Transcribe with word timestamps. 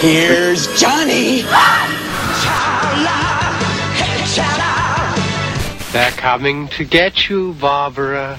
Here's 0.00 0.66
Johnny. 0.80 1.42
They're 5.92 6.10
coming 6.12 6.68
to 6.68 6.84
get 6.84 7.28
you, 7.28 7.52
Barbara. 7.60 8.38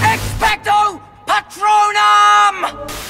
Expecto 0.00 1.00
Patronum! 1.26 3.05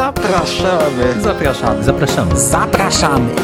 Zapraszamy. 0.00 1.20
Zapraszamy. 1.22 1.84
Zapraszamy. 1.84 2.36
Zapraszamy. 2.36 3.34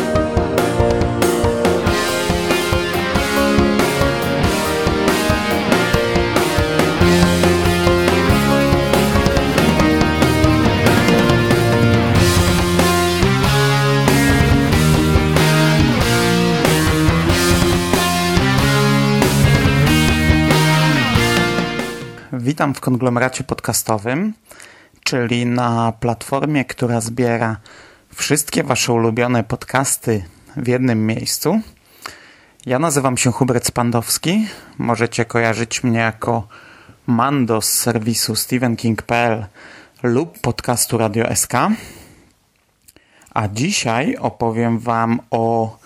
Witam 22.32 22.74
w 22.74 22.80
konglomeracie 22.80 23.45
podcastowym, 23.45 24.32
czyli 25.07 25.46
na 25.46 25.93
platformie, 25.93 26.65
która 26.65 27.01
zbiera 27.01 27.57
wszystkie 28.15 28.62
Wasze 28.62 28.93
ulubione 28.93 29.45
podcasty 29.45 30.24
w 30.57 30.68
jednym 30.68 31.07
miejscu. 31.07 31.60
Ja 32.66 32.79
nazywam 32.79 33.16
się 33.16 33.32
Hubert 33.32 33.66
Spandowski. 33.66 34.46
Możecie 34.79 35.24
kojarzyć 35.24 35.85
mnie 35.85 35.98
jako 35.98 36.48
Mando 37.07 37.60
z 37.60 37.71
serwisu 37.71 38.37
StephenKing.pl 38.37 39.46
lub 40.02 40.38
podcastu 40.38 40.98
Radio 40.98 41.37
SK. 41.37 41.52
A 43.35 43.48
dzisiaj 43.48 44.16
opowiem 44.16 44.79
Wam 44.79 45.20
o 45.30 45.79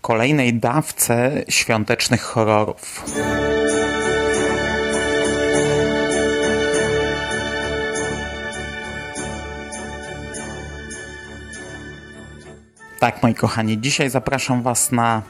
kolejnej 0.00 0.54
dawce 0.54 1.44
świątecznych 1.48 2.22
horrorów. 2.22 3.04
Tak, 13.02 13.22
moi 13.22 13.34
kochani, 13.34 13.80
dzisiaj 13.80 14.10
zapraszam 14.10 14.62
Was 14.62 14.92
na 14.92 15.22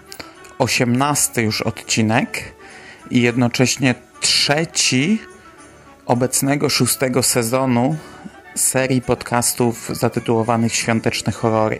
18 0.58 1.42
już 1.42 1.62
odcinek 1.62 2.54
i 3.10 3.22
jednocześnie 3.22 3.94
trzeci 4.20 5.18
obecnego 6.06 6.68
szóstego 6.68 7.22
sezonu 7.22 7.96
serii 8.54 9.02
podcastów 9.02 9.90
zatytułowanych 9.92 10.74
Świąteczne 10.74 11.32
Horrory. 11.32 11.78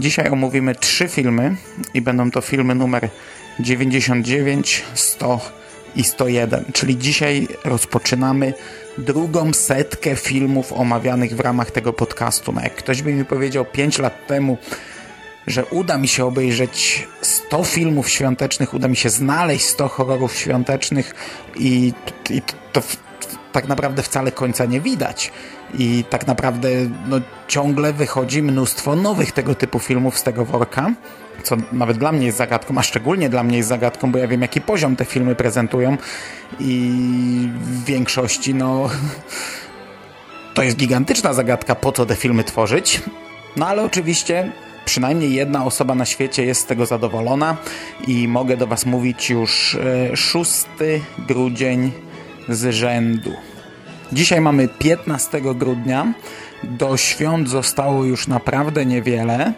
Dzisiaj 0.00 0.28
omówimy 0.28 0.74
trzy 0.74 1.08
filmy 1.08 1.56
i 1.94 2.00
będą 2.00 2.30
to 2.30 2.40
filmy 2.40 2.74
numer 2.74 3.08
99, 3.60 4.84
100 4.94 5.40
i 5.96 6.04
101, 6.04 6.64
czyli 6.72 6.98
dzisiaj 6.98 7.48
rozpoczynamy 7.64 8.54
drugą 8.98 9.52
setkę 9.52 10.16
filmów 10.16 10.72
omawianych 10.72 11.36
w 11.36 11.40
ramach 11.40 11.70
tego 11.70 11.92
podcastu. 11.92 12.52
No 12.52 12.60
jak 12.60 12.74
ktoś 12.74 13.02
by 13.02 13.12
mi 13.12 13.24
powiedział 13.24 13.64
5 13.64 13.98
lat 13.98 14.26
temu, 14.26 14.58
że 15.46 15.64
uda 15.64 15.98
mi 15.98 16.08
się 16.08 16.24
obejrzeć 16.24 17.08
100 17.22 17.64
filmów 17.64 18.08
świątecznych, 18.08 18.74
uda 18.74 18.88
mi 18.88 18.96
się 18.96 19.10
znaleźć 19.10 19.64
100 19.64 19.88
horrorów 19.88 20.36
świątecznych 20.36 21.14
i, 21.56 21.92
i 22.30 22.42
to 22.72 22.80
w, 22.80 22.96
tak 23.52 23.68
naprawdę 23.68 24.02
wcale 24.02 24.32
końca 24.32 24.64
nie 24.64 24.80
widać. 24.80 25.32
I 25.78 26.04
tak 26.10 26.26
naprawdę 26.26 26.68
no, 27.08 27.20
ciągle 27.48 27.92
wychodzi 27.92 28.42
mnóstwo 28.42 28.96
nowych 28.96 29.32
tego 29.32 29.54
typu 29.54 29.78
filmów 29.78 30.18
z 30.18 30.22
tego 30.22 30.44
worka, 30.44 30.90
co 31.42 31.56
nawet 31.72 31.98
dla 31.98 32.12
mnie 32.12 32.26
jest 32.26 32.38
zagadką, 32.38 32.78
a 32.78 32.82
szczególnie 32.82 33.28
dla 33.28 33.42
mnie 33.42 33.56
jest 33.56 33.68
zagadką, 33.68 34.12
bo 34.12 34.18
ja 34.18 34.28
wiem 34.28 34.42
jaki 34.42 34.60
poziom 34.60 34.96
te 34.96 35.04
filmy 35.04 35.34
prezentują 35.34 35.96
i 36.60 36.90
w 37.52 37.84
większości 37.84 38.54
no 38.54 38.90
to 40.54 40.62
jest 40.62 40.76
gigantyczna 40.76 41.32
zagadka, 41.32 41.74
po 41.74 41.92
co 41.92 42.06
te 42.06 42.16
filmy 42.16 42.44
tworzyć. 42.44 43.02
No 43.56 43.66
ale 43.66 43.82
oczywiście 43.82 44.52
przynajmniej 44.86 45.34
jedna 45.34 45.64
osoba 45.64 45.94
na 45.94 46.04
świecie 46.04 46.44
jest 46.44 46.60
z 46.60 46.66
tego 46.66 46.86
zadowolona 46.86 47.56
i 48.06 48.28
mogę 48.28 48.56
do 48.56 48.66
Was 48.66 48.86
mówić 48.86 49.30
już 49.30 49.78
6 50.14 50.64
grudzień 51.18 51.92
z 52.48 52.74
rzędu. 52.74 53.32
Dzisiaj 54.12 54.40
mamy 54.40 54.68
15 54.68 55.40
grudnia. 55.40 56.12
Do 56.64 56.96
świąt 56.96 57.48
zostało 57.48 58.04
już 58.04 58.28
naprawdę 58.28 58.86
niewiele. 58.86 59.52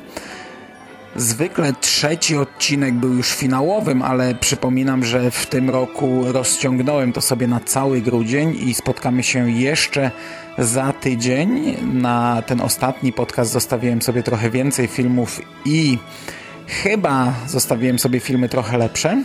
Zwykle 1.18 1.72
trzeci 1.72 2.36
odcinek 2.36 2.94
był 2.94 3.14
już 3.14 3.34
finałowym, 3.34 4.02
ale 4.02 4.34
przypominam, 4.34 5.04
że 5.04 5.30
w 5.30 5.46
tym 5.46 5.70
roku 5.70 6.24
rozciągnąłem 6.32 7.12
to 7.12 7.20
sobie 7.20 7.46
na 7.46 7.60
cały 7.60 8.00
grudzień 8.00 8.56
i 8.68 8.74
spotkamy 8.74 9.22
się 9.22 9.50
jeszcze 9.50 10.10
za 10.58 10.92
tydzień. 10.92 11.76
Na 11.92 12.42
ten 12.46 12.60
ostatni 12.60 13.12
podcast 13.12 13.52
zostawiłem 13.52 14.02
sobie 14.02 14.22
trochę 14.22 14.50
więcej 14.50 14.86
filmów 14.86 15.40
i 15.64 15.98
chyba 16.66 17.34
zostawiłem 17.46 17.98
sobie 17.98 18.20
filmy 18.20 18.48
trochę 18.48 18.78
lepsze. 18.78 19.22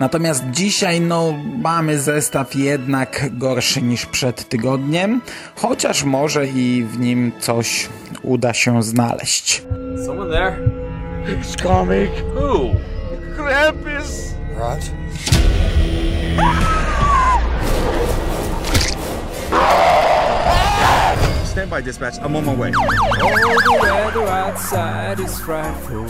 Natomiast 0.00 0.44
dzisiaj 0.50 1.00
no, 1.00 1.34
mamy 1.62 1.98
zestaw 2.00 2.54
jednak 2.54 3.30
gorszy 3.32 3.82
niż 3.82 4.06
przed 4.06 4.48
tygodniem, 4.48 5.20
chociaż 5.56 6.04
może 6.04 6.46
i 6.46 6.84
w 6.84 6.98
nim 6.98 7.32
coś 7.40 7.88
uda 8.22 8.54
się 8.54 8.82
znaleźć. 8.82 9.62
Someone 10.06 10.30
there? 10.30 10.79
It's 11.22 11.54
comic. 11.54 12.10
Who? 12.10 12.74
Krampus. 13.36 14.34
Right. 14.56 14.82
Stand 21.46 21.70
by, 21.70 21.80
dispatch. 21.80 22.18
I'm 22.20 22.36
on 22.36 22.44
my 22.44 22.54
way. 22.54 22.72
Oh, 22.74 22.86
the 23.64 23.78
weather 23.82 24.26
outside 24.28 25.20
is 25.20 25.40
frightful, 25.40 26.06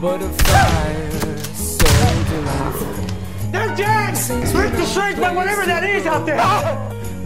but 0.00 0.22
a 0.22 0.28
fire 0.28 1.36
so 1.54 1.86
delightful. 2.28 3.50
There's 3.50 3.78
Jack! 3.78 4.14
Rip 4.54 4.72
the 4.72 4.86
strings 4.86 5.18
by 5.20 5.32
whatever 5.32 5.64
that 5.66 5.84
is 5.84 6.06
out 6.06 6.26
there! 6.26 6.38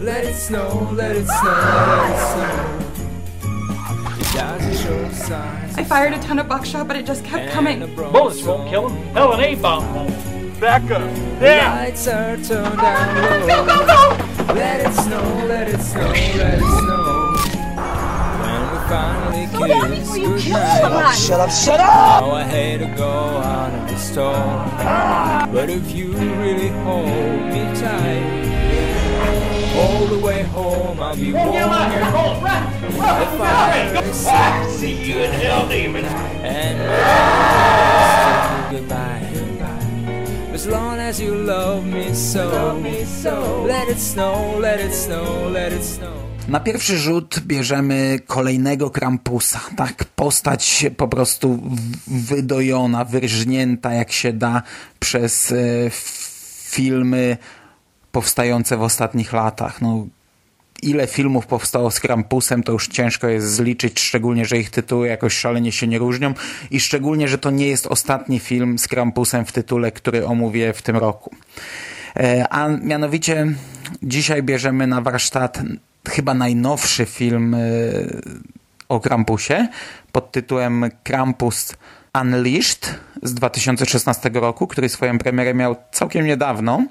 Let 0.03 0.25
it 0.25 0.35
snow, 0.35 0.89
let 0.93 1.15
it 1.15 1.25
snow, 1.25 1.51
let 1.51 2.11
it 2.11 2.19
snow. 2.79 2.86
I 4.69 5.83
fired 5.87 6.13
a 6.13 6.19
ton 6.19 6.39
of 6.39 6.47
buckshot, 6.49 6.87
but 6.87 6.97
it 6.97 7.05
just 7.05 7.23
kept 7.23 7.51
coming. 7.51 7.79
Bullets 7.95 8.43
won't 8.43 8.69
kill 8.69 8.89
him. 8.89 9.13
Hell, 9.13 9.33
an 9.33 9.39
A-bomb 9.41 9.95
won't. 9.95 10.59
Back 10.59 10.89
up. 10.91 11.01
Lights 11.39 12.07
are 12.07 12.35
turned 12.37 12.77
down 12.77 13.21
low. 13.21 13.47
Go, 13.47 13.65
go, 13.65 13.85
go! 13.85 14.53
Let 14.53 14.79
it 14.87 14.93
snow, 14.93 15.45
let 15.47 15.67
it 15.69 15.79
snow, 15.79 16.01
let 16.09 16.53
it 16.55 16.59
snow. 16.59 17.33
When 18.41 18.61
we 18.71 18.77
finally 18.89 19.47
Slow 19.47 19.67
down 19.67 19.89
kiss 19.89 19.99
before 19.99 20.17
you 20.17 20.23
kill 20.23 20.37
goodnight. 20.39 20.81
someone! 20.81 21.03
Oh, 21.05 21.13
shut 21.13 21.39
up, 21.39 21.49
shut 21.51 21.79
up! 21.79 22.23
Oh, 22.23 22.31
I 22.31 22.43
hate 22.43 22.77
to 22.79 22.87
go 22.97 23.07
out 23.09 23.73
in 23.73 23.85
the 23.85 23.97
storm, 23.97 24.35
ah! 24.35 25.47
but 25.53 25.69
if 25.69 25.91
you 25.95 26.11
really 26.13 26.69
hold 26.69 27.05
me 27.53 27.63
tight, 27.79 28.46
all 29.79 30.05
the 30.07 30.19
way 30.27 30.43
home 30.43 30.99
I'll 30.99 31.15
be 31.15 31.33
warm. 31.33 31.53
If 32.93 34.27
I 34.27 34.67
See 34.79 34.95
you 35.07 35.19
in 35.25 35.31
hell, 35.31 35.67
demon. 35.69 36.05
and 36.43 36.77
goodbye. 38.71 39.17
As 40.53 40.65
long 40.65 40.99
as 40.99 41.19
you 41.19 41.35
love 41.35 41.85
me 41.85 42.13
so, 42.15 42.73
let 43.67 43.87
it 43.89 43.99
snow, 43.99 44.57
let 44.59 44.79
it 44.79 44.93
snow, 44.93 45.49
let 45.53 45.71
it 45.73 45.83
snow. 45.85 46.13
Na 46.47 46.59
pierwszy 46.59 46.97
rzut 46.97 47.39
bierzemy 47.39 48.19
kolejnego 48.27 48.89
Krampusa. 48.89 49.59
Tak, 49.77 50.05
postać 50.15 50.85
po 50.97 51.07
prostu 51.07 51.59
wydojona, 52.07 53.05
wyrżnięta 53.05 53.93
jak 53.93 54.11
się 54.11 54.33
da 54.33 54.61
przez 54.99 55.51
e, 55.51 55.55
filmy 56.69 57.37
powstające 58.17 58.77
w 58.77 58.81
ostatnich 58.81 59.33
latach. 59.33 59.81
No, 59.81 60.07
ile 60.81 61.07
filmów 61.07 61.47
powstało 61.47 61.91
z 61.91 61.99
Krampusem, 61.99 62.63
to 62.63 62.71
już 62.71 62.87
ciężko 62.87 63.27
jest 63.27 63.53
zliczyć, 63.53 63.99
szczególnie, 63.99 64.45
że 64.45 64.57
ich 64.57 64.69
tytuły 64.69 65.07
jakoś 65.07 65.33
szalenie 65.33 65.71
się 65.71 65.87
nie 65.87 65.99
różnią 65.99 66.33
i 66.71 66.79
szczególnie, 66.79 67.27
że 67.27 67.37
to 67.37 67.51
nie 67.51 67.67
jest 67.67 67.87
ostatni 67.87 68.39
film 68.39 68.79
z 68.79 68.87
Krampusem 68.87 69.45
w 69.45 69.51
tytule, 69.51 69.91
który 69.91 70.25
omówię 70.25 70.73
w 70.73 70.81
tym 70.81 70.97
roku. 70.97 71.35
E, 72.15 72.45
A 72.49 72.67
mianowicie 72.67 73.47
dzisiaj 74.03 74.43
bierzemy 74.43 74.87
na 74.87 75.01
warsztat 75.01 75.59
chyba 76.07 76.33
najnowszy 76.33 77.05
film 77.05 77.53
e, 77.53 77.59
o 78.89 78.99
Krampusie 78.99 79.67
pod 80.11 80.31
tytułem 80.31 80.85
Krampus 81.03 81.75
Unleashed 82.21 82.95
z 83.23 83.33
2016 83.33 84.29
roku, 84.33 84.67
który 84.67 84.89
swoją 84.89 85.17
premierę 85.17 85.53
miał 85.53 85.75
całkiem 85.91 86.25
niedawno. 86.25 86.83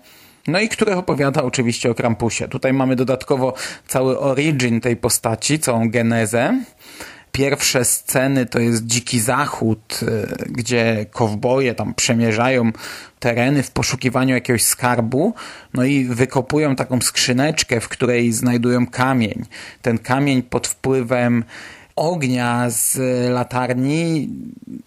No 0.46 0.60
i 0.60 0.68
który 0.68 0.96
opowiada 0.96 1.42
oczywiście 1.42 1.90
o 1.90 1.94
Krampusie. 1.94 2.48
Tutaj 2.48 2.72
mamy 2.72 2.96
dodatkowo 2.96 3.54
cały 3.86 4.18
origin 4.18 4.80
tej 4.80 4.96
postaci, 4.96 5.58
całą 5.58 5.90
genezę. 5.90 6.60
Pierwsze 7.32 7.84
sceny 7.84 8.46
to 8.46 8.58
jest 8.58 8.86
dziki 8.86 9.20
zachód, 9.20 10.00
y, 10.02 10.26
gdzie 10.48 11.06
kowboje 11.10 11.74
tam 11.74 11.94
przemierzają 11.94 12.72
tereny 13.18 13.62
w 13.62 13.70
poszukiwaniu 13.70 14.34
jakiegoś 14.34 14.62
skarbu, 14.62 15.34
no 15.74 15.84
i 15.84 16.04
wykopują 16.04 16.76
taką 16.76 17.00
skrzyneczkę, 17.00 17.80
w 17.80 17.88
której 17.88 18.32
znajdują 18.32 18.86
kamień. 18.86 19.44
Ten 19.82 19.98
kamień 19.98 20.42
pod 20.42 20.66
wpływem 20.66 21.44
ognia 21.96 22.70
z 22.70 22.98
latarni 23.30 24.28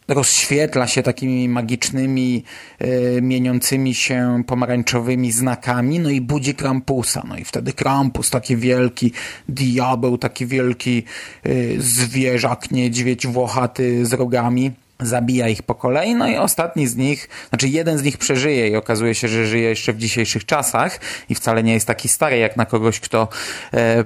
rozświetla 0.07 0.88
się 0.88 1.03
takimi 1.03 1.50
magicznymi, 1.50 2.44
y, 2.81 3.19
mieniącymi 3.21 3.94
się 3.94 4.44
pomarańczowymi 4.47 5.31
znakami, 5.31 6.00
no 6.00 6.09
i 6.09 6.21
budzi 6.21 6.56
Krampusa. 6.56 7.23
No 7.27 7.38
i 7.38 7.45
wtedy 7.45 7.73
Krampus, 7.73 8.29
taki 8.29 8.57
wielki 8.57 9.11
diabeł, 9.50 10.17
taki 10.17 10.45
wielki 10.45 11.03
y, 11.45 11.75
zwierzak, 11.79 12.71
niedźwiedź 12.71 13.27
włochaty 13.27 14.05
z 14.05 14.13
rogami, 14.13 14.71
zabija 15.00 15.48
ich 15.48 15.63
po 15.63 15.75
kolei, 15.75 16.16
no 16.16 16.28
i 16.28 16.38
ostatni 16.38 16.88
z 16.88 16.96
nich, 16.96 17.30
znaczy 17.50 17.68
jeden 17.68 17.98
z 17.98 18.04
nich 18.04 18.18
przeżyje 18.18 18.68
i 18.68 18.75
okazuje 18.75 19.16
się, 19.16 19.28
że 19.28 19.48
żyje 19.48 19.69
jeszcze 19.69 19.94
w 19.94 19.98
dzisiejszych 19.98 20.46
czasach 20.46 21.00
i 21.30 21.36
wcale 21.36 21.63
nie 21.63 21.74
jest 21.74 21.88
taki 21.88 22.10
stary 22.10 22.38
jak 22.38 22.57
na 22.57 22.66
kogoś, 22.66 23.00
kto 23.00 23.28
e, 23.74 24.04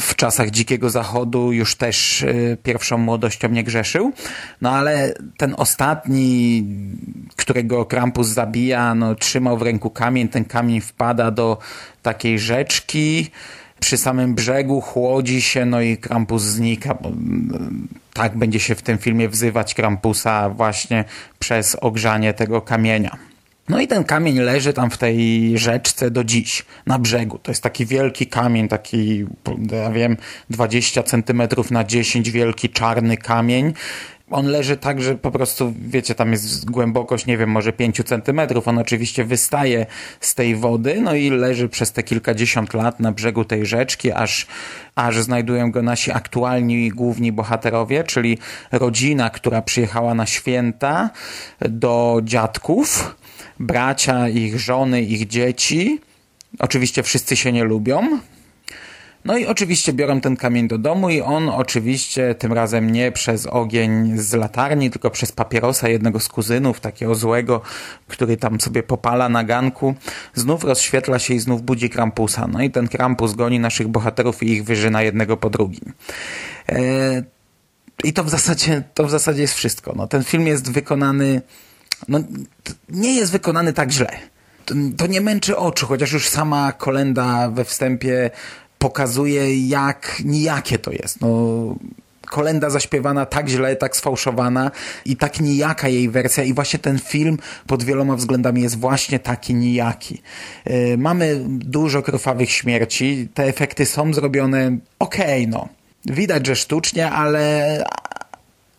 w 0.00 0.14
czasach 0.16 0.50
Dzikiego 0.50 0.90
Zachodu 0.90 1.52
już 1.52 1.76
też 1.76 2.22
e, 2.22 2.56
pierwszą 2.62 2.98
młodością 2.98 3.48
nie 3.48 3.64
grzeszył. 3.64 4.12
No 4.60 4.70
ale 4.70 5.14
ten 5.36 5.54
ostatni, 5.56 6.64
którego 7.36 7.84
Krampus 7.84 8.28
zabija, 8.28 8.94
no 8.94 9.14
trzymał 9.14 9.58
w 9.58 9.62
ręku 9.62 9.90
kamień, 9.90 10.28
ten 10.28 10.44
kamień 10.44 10.80
wpada 10.80 11.30
do 11.30 11.58
takiej 12.02 12.38
rzeczki, 12.38 13.30
przy 13.82 13.96
samym 13.96 14.34
brzegu 14.34 14.80
chłodzi 14.80 15.42
się, 15.42 15.64
no 15.66 15.80
i 15.80 15.96
Krampus 15.96 16.42
znika, 16.42 16.98
mm, 17.04 17.88
tak 18.14 18.36
będzie 18.36 18.60
się 18.60 18.74
w 18.74 18.82
tym 18.82 18.98
filmie 18.98 19.28
wzywać 19.28 19.74
Krampusa 19.74 20.48
właśnie 20.48 21.04
przez 21.38 21.76
ogrzanie 21.80 22.34
tego 22.34 22.60
kamienia. 22.60 23.16
No 23.68 23.80
i 23.80 23.88
ten 23.88 24.04
kamień 24.04 24.38
leży 24.38 24.72
tam 24.72 24.90
w 24.90 24.98
tej 24.98 25.52
rzeczce 25.58 26.10
do 26.10 26.24
dziś, 26.24 26.64
na 26.86 26.98
brzegu. 26.98 27.38
To 27.38 27.50
jest 27.50 27.62
taki 27.62 27.86
wielki 27.86 28.26
kamień, 28.26 28.68
taki, 28.68 29.26
ja 29.72 29.90
wiem, 29.90 30.16
20 30.50 31.02
centymetrów 31.02 31.70
na 31.70 31.84
10, 31.84 32.30
wielki 32.30 32.70
czarny 32.70 33.16
kamień. 33.16 33.72
On 34.32 34.46
leży 34.46 34.76
tak, 34.76 35.02
że 35.02 35.14
po 35.14 35.30
prostu, 35.30 35.74
wiecie, 35.80 36.14
tam 36.14 36.32
jest 36.32 36.70
głębokość, 36.70 37.26
nie 37.26 37.38
wiem, 37.38 37.50
może 37.50 37.72
5 37.72 38.02
centymetrów. 38.04 38.68
On 38.68 38.78
oczywiście 38.78 39.24
wystaje 39.24 39.86
z 40.20 40.34
tej 40.34 40.56
wody, 40.56 41.00
no 41.00 41.14
i 41.14 41.30
leży 41.30 41.68
przez 41.68 41.92
te 41.92 42.02
kilkadziesiąt 42.02 42.74
lat 42.74 43.00
na 43.00 43.12
brzegu 43.12 43.44
tej 43.44 43.66
rzeczki, 43.66 44.12
aż, 44.12 44.46
aż 44.94 45.22
znajdują 45.22 45.70
go 45.70 45.82
nasi 45.82 46.12
aktualni 46.12 46.88
główni 46.88 47.32
bohaterowie, 47.32 48.04
czyli 48.04 48.38
rodzina, 48.72 49.30
która 49.30 49.62
przyjechała 49.62 50.14
na 50.14 50.26
święta 50.26 51.10
do 51.60 52.20
dziadków, 52.24 53.16
bracia, 53.60 54.28
ich 54.28 54.60
żony, 54.60 55.02
ich 55.02 55.26
dzieci. 55.26 56.00
Oczywiście 56.58 57.02
wszyscy 57.02 57.36
się 57.36 57.52
nie 57.52 57.64
lubią. 57.64 58.18
No 59.24 59.36
i 59.36 59.46
oczywiście 59.46 59.92
biorą 59.92 60.20
ten 60.20 60.36
kamień 60.36 60.68
do 60.68 60.78
domu 60.78 61.10
i 61.10 61.20
on 61.20 61.48
oczywiście 61.48 62.34
tym 62.34 62.52
razem 62.52 62.90
nie 62.90 63.12
przez 63.12 63.46
ogień 63.46 64.18
z 64.18 64.32
latarni, 64.32 64.90
tylko 64.90 65.10
przez 65.10 65.32
papierosa 65.32 65.88
jednego 65.88 66.20
z 66.20 66.28
kuzynów, 66.28 66.80
takiego 66.80 67.14
złego, 67.14 67.60
który 68.08 68.36
tam 68.36 68.60
sobie 68.60 68.82
popala 68.82 69.28
na 69.28 69.44
ganku, 69.44 69.94
znów 70.34 70.64
rozświetla 70.64 71.18
się 71.18 71.34
i 71.34 71.40
znów 71.40 71.62
budzi 71.62 71.90
Krampusa. 71.90 72.48
No 72.52 72.62
i 72.62 72.70
ten 72.70 72.88
Krampus 72.88 73.34
goni 73.34 73.60
naszych 73.60 73.88
bohaterów 73.88 74.42
i 74.42 74.52
ich 74.52 74.64
wyżyna 74.64 75.02
jednego 75.02 75.36
po 75.36 75.50
drugim. 75.50 75.92
Eee, 76.68 77.22
I 78.04 78.12
to 78.12 78.24
w 78.24 78.30
zasadzie, 78.30 78.82
to 78.94 79.04
w 79.04 79.10
zasadzie 79.10 79.42
jest 79.42 79.54
wszystko. 79.54 79.92
No, 79.96 80.06
ten 80.06 80.24
film 80.24 80.46
jest 80.46 80.72
wykonany, 80.72 81.42
no, 82.08 82.18
nie 82.88 83.14
jest 83.14 83.32
wykonany 83.32 83.72
tak 83.72 83.90
źle. 83.90 84.18
To 84.96 85.06
nie 85.06 85.20
męczy 85.20 85.56
oczu, 85.56 85.86
chociaż 85.86 86.12
już 86.12 86.28
sama 86.28 86.72
kolenda 86.72 87.50
we 87.50 87.64
wstępie 87.64 88.30
pokazuje, 88.82 89.68
jak 89.68 90.22
nijakie 90.24 90.78
to 90.78 90.92
jest. 90.92 91.20
No, 91.20 91.28
kolenda 92.30 92.70
zaśpiewana 92.70 93.26
tak 93.26 93.48
źle, 93.48 93.76
tak 93.76 93.96
sfałszowana 93.96 94.70
i 95.04 95.16
tak 95.16 95.40
nijaka 95.40 95.88
jej 95.88 96.08
wersja 96.08 96.44
i 96.44 96.54
właśnie 96.54 96.78
ten 96.78 96.98
film 96.98 97.38
pod 97.66 97.82
wieloma 97.82 98.16
względami 98.16 98.62
jest 98.62 98.78
właśnie 98.78 99.18
taki 99.18 99.54
nijaki. 99.54 100.22
Yy, 100.66 100.98
mamy 100.98 101.40
dużo 101.46 102.02
krwawych 102.02 102.50
śmierci, 102.50 103.28
te 103.34 103.44
efekty 103.44 103.86
są 103.86 104.14
zrobione 104.14 104.76
okej, 104.98 105.46
okay, 105.46 105.46
no. 105.46 105.68
Widać, 106.06 106.46
że 106.46 106.56
sztucznie, 106.56 107.10
ale 107.10 107.84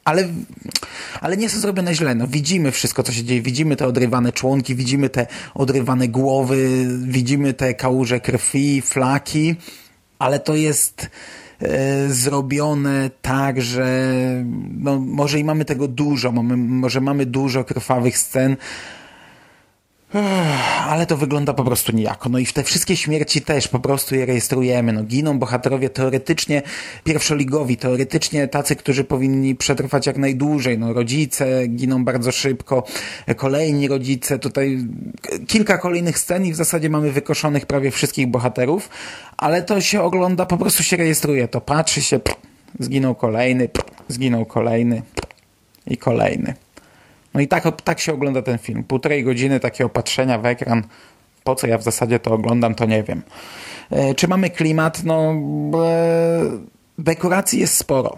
ale, 0.05 0.27
ale 1.21 1.37
nie 1.37 1.49
są 1.49 1.59
zrobione 1.59 1.95
źle. 1.95 2.15
No, 2.15 2.27
widzimy 2.27 2.71
wszystko, 2.71 3.03
co 3.03 3.11
się 3.11 3.23
dzieje. 3.23 3.41
Widzimy 3.41 3.75
te 3.75 3.87
odrywane 3.87 4.31
członki, 4.31 4.75
widzimy 4.75 5.09
te 5.09 5.27
odrywane 5.53 6.07
głowy, 6.07 6.87
widzimy 7.01 7.53
te 7.53 7.73
kałuże 7.73 8.19
krwi, 8.19 8.81
flaki, 8.81 9.55
ale 10.23 10.39
to 10.39 10.55
jest 10.55 11.09
e, 11.59 12.09
zrobione 12.09 13.09
tak, 13.21 13.61
że 13.61 14.11
no, 14.77 14.99
może 14.99 15.39
i 15.39 15.43
mamy 15.43 15.65
tego 15.65 15.87
dużo, 15.87 16.31
mamy, 16.31 16.57
może 16.57 17.01
mamy 17.01 17.25
dużo 17.25 17.63
krwawych 17.63 18.17
scen, 18.17 18.57
ale 20.87 21.05
to 21.05 21.17
wygląda 21.17 21.53
po 21.53 21.63
prostu 21.63 21.91
nijako. 21.91 22.29
No 22.29 22.39
i 22.39 22.45
w 22.45 22.53
te 22.53 22.63
wszystkie 22.63 22.97
śmierci 22.97 23.41
też 23.41 23.67
po 23.67 23.79
prostu 23.79 24.15
je 24.15 24.25
rejestrujemy. 24.25 24.93
No, 24.93 25.03
giną 25.03 25.39
bohaterowie 25.39 25.89
teoretycznie 25.89 26.61
pierwszoligowi, 27.03 27.77
teoretycznie 27.77 28.47
tacy, 28.47 28.75
którzy 28.75 29.03
powinni 29.03 29.55
przetrwać 29.55 30.07
jak 30.07 30.17
najdłużej. 30.17 30.77
No, 30.77 30.93
rodzice 30.93 31.67
giną 31.67 32.05
bardzo 32.05 32.31
szybko, 32.31 32.83
kolejni 33.35 33.87
rodzice. 33.87 34.39
Tutaj 34.39 34.77
kilka 35.47 35.77
kolejnych 35.77 36.19
scen 36.19 36.45
i 36.45 36.53
w 36.53 36.55
zasadzie 36.55 36.89
mamy 36.89 37.11
wykoszonych 37.11 37.65
prawie 37.65 37.91
wszystkich 37.91 38.27
bohaterów, 38.27 38.89
ale 39.37 39.61
to 39.61 39.81
się 39.81 40.01
ogląda, 40.01 40.45
po 40.45 40.57
prostu 40.57 40.83
się 40.83 40.97
rejestruje. 40.97 41.47
To 41.47 41.61
patrzy 41.61 42.01
się, 42.01 42.19
pff, 42.19 42.41
zginął 42.79 43.15
kolejny, 43.15 43.69
pff, 43.69 43.91
zginął 44.07 44.45
kolejny 44.45 45.01
pff, 45.15 45.31
i 45.87 45.97
kolejny. 45.97 46.53
No 47.33 47.41
i 47.41 47.47
tak, 47.47 47.81
tak 47.81 47.99
się 47.99 48.13
ogląda 48.13 48.41
ten 48.41 48.57
film. 48.57 48.83
Półtorej 48.83 49.23
godziny 49.23 49.59
takiego 49.59 49.89
patrzenia 49.89 50.37
w 50.39 50.45
ekran. 50.45 50.83
Po 51.43 51.55
co 51.55 51.67
ja 51.67 51.77
w 51.77 51.83
zasadzie 51.83 52.19
to 52.19 52.31
oglądam, 52.31 52.75
to 52.75 52.85
nie 52.85 53.03
wiem. 53.03 53.21
E, 53.91 54.15
czy 54.15 54.27
mamy 54.27 54.49
klimat? 54.49 55.03
No, 55.03 55.33
e, 55.85 56.41
dekoracji 56.97 57.59
jest 57.59 57.77
sporo. 57.77 58.17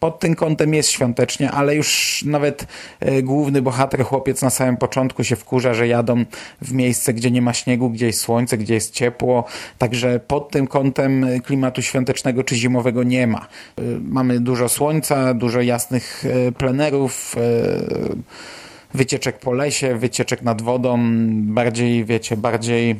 Pod 0.00 0.20
tym 0.20 0.34
kątem 0.34 0.74
jest 0.74 0.90
świątecznie, 0.90 1.50
ale 1.50 1.74
już 1.74 2.22
nawet 2.26 2.66
e, 3.00 3.22
główny 3.22 3.62
bohater, 3.62 4.04
chłopiec 4.04 4.42
na 4.42 4.50
samym 4.50 4.76
początku 4.76 5.24
się 5.24 5.36
wkurza, 5.36 5.74
że 5.74 5.88
jadą 5.88 6.24
w 6.62 6.72
miejsce, 6.72 7.14
gdzie 7.14 7.30
nie 7.30 7.42
ma 7.42 7.52
śniegu, 7.52 7.90
gdzie 7.90 8.06
jest 8.06 8.20
słońce, 8.20 8.58
gdzie 8.58 8.74
jest 8.74 8.94
ciepło. 8.94 9.44
Także 9.78 10.20
pod 10.20 10.50
tym 10.50 10.66
kątem 10.66 11.26
klimatu 11.44 11.82
świątecznego 11.82 12.44
czy 12.44 12.56
zimowego 12.56 13.02
nie 13.02 13.26
ma. 13.26 13.38
E, 13.38 13.82
mamy 14.02 14.40
dużo 14.40 14.68
słońca, 14.68 15.34
dużo 15.34 15.60
jasnych 15.60 16.24
e, 16.48 16.52
plenerów, 16.52 17.34
e, 17.36 18.46
wycieczek 18.94 19.38
po 19.38 19.52
lesie, 19.52 19.96
wycieczek 19.96 20.42
nad 20.42 20.62
wodą, 20.62 20.98
bardziej, 21.30 22.04
wiecie, 22.04 22.36
bardziej 22.36 22.96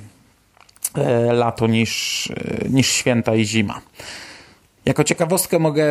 e, 0.94 1.32
lato 1.32 1.66
niż, 1.66 2.26
e, 2.30 2.68
niż 2.68 2.88
święta 2.88 3.34
i 3.34 3.44
zima. 3.44 3.80
Jako 4.84 5.04
ciekawostkę 5.04 5.58
mogę 5.58 5.84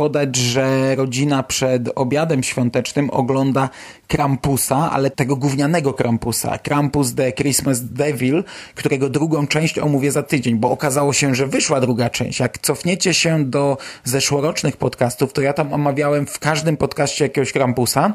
podać, 0.00 0.36
że 0.36 0.94
rodzina 0.96 1.42
przed 1.42 1.88
obiadem 1.94 2.42
świątecznym 2.42 3.10
ogląda 3.10 3.68
Krampusa, 4.08 4.90
ale 4.92 5.10
tego 5.10 5.36
gównianego 5.36 5.92
Krampusa. 5.92 6.58
Krampus 6.58 7.14
The 7.14 7.32
Christmas 7.32 7.84
Devil, 7.84 8.44
którego 8.74 9.08
drugą 9.08 9.46
część 9.46 9.78
omówię 9.78 10.12
za 10.12 10.22
tydzień, 10.22 10.56
bo 10.56 10.70
okazało 10.70 11.12
się, 11.12 11.34
że 11.34 11.46
wyszła 11.46 11.80
druga 11.80 12.10
część. 12.10 12.40
Jak 12.40 12.58
cofniecie 12.58 13.14
się 13.14 13.44
do 13.44 13.78
zeszłorocznych 14.04 14.76
podcastów, 14.76 15.32
to 15.32 15.40
ja 15.42 15.52
tam 15.52 15.72
omawiałem 15.72 16.26
w 16.26 16.38
każdym 16.38 16.76
podcaście 16.76 17.24
jakiegoś 17.24 17.52
Krampusa 17.52 18.14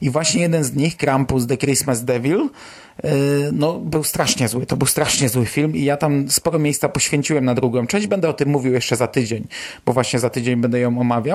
i 0.00 0.10
właśnie 0.10 0.42
jeden 0.42 0.64
z 0.64 0.74
nich, 0.74 0.96
Krampus 0.96 1.46
The 1.46 1.56
Christmas 1.56 2.04
Devil, 2.04 2.48
Yy, 3.04 3.10
no, 3.52 3.78
był 3.78 4.04
strasznie 4.04 4.48
zły. 4.48 4.66
To 4.66 4.76
był 4.76 4.86
strasznie 4.86 5.28
zły 5.28 5.46
film 5.46 5.76
i 5.76 5.84
ja 5.84 5.96
tam 5.96 6.30
sporo 6.30 6.58
miejsca 6.58 6.88
poświęciłem 6.88 7.44
na 7.44 7.54
drugą 7.54 7.86
część. 7.86 8.06
Będę 8.06 8.28
o 8.28 8.32
tym 8.32 8.48
mówił 8.48 8.72
jeszcze 8.72 8.96
za 8.96 9.06
tydzień, 9.06 9.46
bo 9.86 9.92
właśnie 9.92 10.18
za 10.18 10.30
tydzień 10.30 10.60
będę 10.60 10.80
ją 10.80 10.98
omawiał. 10.98 11.25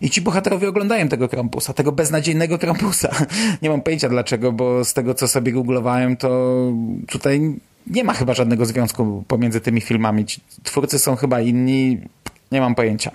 I 0.00 0.10
ci 0.10 0.20
bohaterowie 0.20 0.68
oglądają 0.68 1.08
tego 1.08 1.28
Krampusa, 1.28 1.72
tego 1.72 1.92
beznadziejnego 1.92 2.58
Krampusa. 2.58 3.10
Nie 3.62 3.70
mam 3.70 3.82
pojęcia 3.82 4.08
dlaczego, 4.08 4.52
bo 4.52 4.84
z 4.84 4.94
tego, 4.94 5.14
co 5.14 5.28
sobie 5.28 5.52
googlowałem, 5.52 6.16
to 6.16 6.54
tutaj 7.08 7.54
nie 7.86 8.04
ma 8.04 8.12
chyba 8.12 8.34
żadnego 8.34 8.66
związku 8.66 9.24
pomiędzy 9.28 9.60
tymi 9.60 9.80
filmami. 9.80 10.24
Ci 10.24 10.40
twórcy 10.62 10.98
są 10.98 11.16
chyba 11.16 11.40
inni, 11.40 12.00
nie 12.52 12.60
mam 12.60 12.74
pojęcia. 12.74 13.10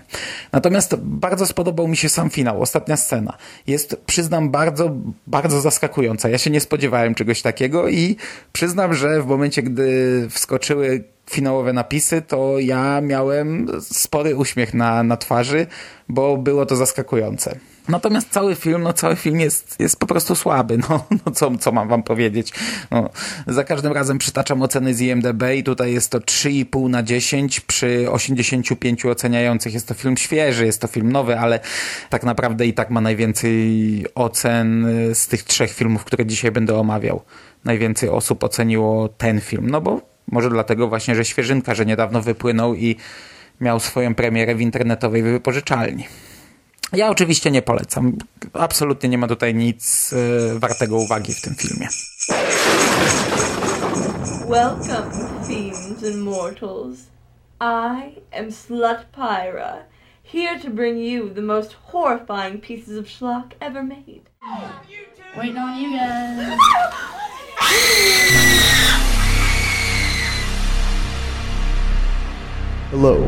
Natomiast 0.52 0.96
bardzo 0.96 1.48
spodobał 1.48 1.88
mi 1.88 1.98
się 1.98 2.10
sam 2.10 2.30
finał, 2.30 2.62
ostatnia 2.62 2.98
scena. 2.98 3.38
Jest, 3.68 3.98
przyznam, 4.06 4.50
bardzo, 4.50 4.92
bardzo 5.28 5.62
zaskakująca. 5.62 6.30
Ja 6.30 6.38
się 6.38 6.50
nie 6.50 6.60
spodziewałem 6.60 7.16
czegoś 7.16 7.42
takiego 7.42 7.90
i 7.90 8.16
przyznam, 8.54 8.94
że 8.94 9.22
w 9.22 9.26
momencie, 9.26 9.64
gdy 9.64 10.28
wskoczyły 10.30 11.04
finałowe 11.30 11.74
napisy, 11.74 12.22
to 12.22 12.60
ja 12.60 13.02
miałem 13.02 13.68
spory 13.82 14.36
uśmiech 14.36 14.74
na, 14.74 15.04
na 15.04 15.18
twarzy, 15.18 15.68
bo 16.10 16.38
było 16.38 16.66
to 16.66 16.76
zaskakujące. 16.76 17.60
Natomiast 17.88 18.30
cały 18.30 18.56
film, 18.56 18.84
no 18.84 18.94
cały 18.94 19.16
film 19.16 19.40
jest, 19.40 19.76
jest 19.80 20.00
po 20.00 20.08
prostu 20.08 20.36
słaby. 20.36 20.78
No, 20.78 21.06
no 21.26 21.32
co, 21.32 21.58
co 21.58 21.72
mam 21.72 21.88
wam 21.88 22.04
powiedzieć? 22.04 22.54
No, 22.92 23.10
za 23.48 23.64
każdym 23.64 23.94
razem 23.94 24.18
przytaczam 24.18 24.62
oceny 24.62 24.94
z 24.94 25.02
IMDB 25.02 25.44
i 25.56 25.64
tutaj 25.64 25.94
jest 25.94 26.12
to 26.12 26.20
3,5 26.20 26.90
na 26.90 27.04
10 27.04 27.60
przy 27.60 28.12
85 28.12 29.06
oceniających. 29.06 29.74
Jest 29.74 29.88
to 29.88 29.94
film 29.94 30.18
świeży, 30.18 30.66
jest 30.66 30.82
to 30.82 30.88
film 30.88 31.12
nowy, 31.12 31.40
ale 31.40 31.60
tak 32.10 32.24
naprawdę 32.24 32.66
i 32.66 32.74
tak 32.74 32.90
ma 32.90 33.02
najwięcej 33.02 34.06
ocen 34.16 34.88
z 35.14 35.28
tych 35.28 35.44
trzech 35.44 35.74
filmów, 35.74 36.04
które 36.04 36.26
dzisiaj 36.26 36.52
będę 36.52 36.76
omawiał. 36.76 37.22
Najwięcej 37.66 38.10
osób 38.10 38.44
oceniło 38.44 39.10
ten 39.10 39.42
film, 39.42 39.70
no 39.70 39.82
bo 39.82 40.13
może 40.32 40.50
dlatego 40.50 40.88
właśnie, 40.88 41.16
że 41.16 41.26
świeżynka, 41.26 41.76
że 41.76 41.86
niedawno 41.86 42.22
wypłynął 42.22 42.76
i 42.76 42.96
miał 43.62 43.80
swoją 43.80 44.16
premierę 44.16 44.56
w 44.56 44.62
internetowej 44.62 45.24
wypożyczalni. 45.24 46.08
Ja 46.94 47.10
oczywiście 47.10 47.52
nie 47.52 47.62
polecam. 47.62 48.18
Absolutnie 48.54 49.10
nie 49.10 49.18
ma 49.18 49.28
tutaj 49.28 49.56
nic 49.56 50.14
e, 50.14 50.60
wartego 50.60 50.98
uwagi 50.98 51.34
w 51.34 51.42
tym 51.42 51.56
filmie. 51.56 51.88
Welcome, 54.50 55.12
fiends 55.48 56.04
and 56.04 56.18
mortals. 56.18 56.98
I 57.62 58.22
am 58.32 58.52
Slut 58.52 59.06
Pyra, 59.16 59.86
here 60.24 60.60
to 60.60 60.70
bring 60.70 61.00
you 61.00 61.30
the 61.30 61.42
most 61.42 61.74
horrifying 61.74 62.62
pieces 62.62 63.00
of 63.00 63.10
schlock 63.10 63.56
ever 63.60 63.84
made. 63.84 64.30
Waiting 65.38 65.58
on 65.58 65.78
you 65.80 65.98
guys. 65.98 66.60
Hello, 72.96 73.28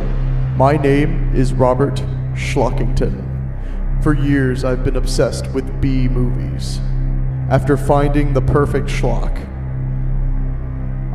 my 0.58 0.78
name 0.78 1.34
is 1.34 1.52
Robert 1.52 1.96
Schlockington. 2.36 4.04
For 4.04 4.14
years, 4.14 4.64
I've 4.64 4.84
been 4.84 4.96
obsessed 4.96 5.52
with 5.54 5.82
B 5.82 6.08
movies. 6.08 6.80
After 7.50 7.76
finding 7.76 8.32
the 8.32 8.44
perfect 8.44 8.90
schlock, 8.90 9.36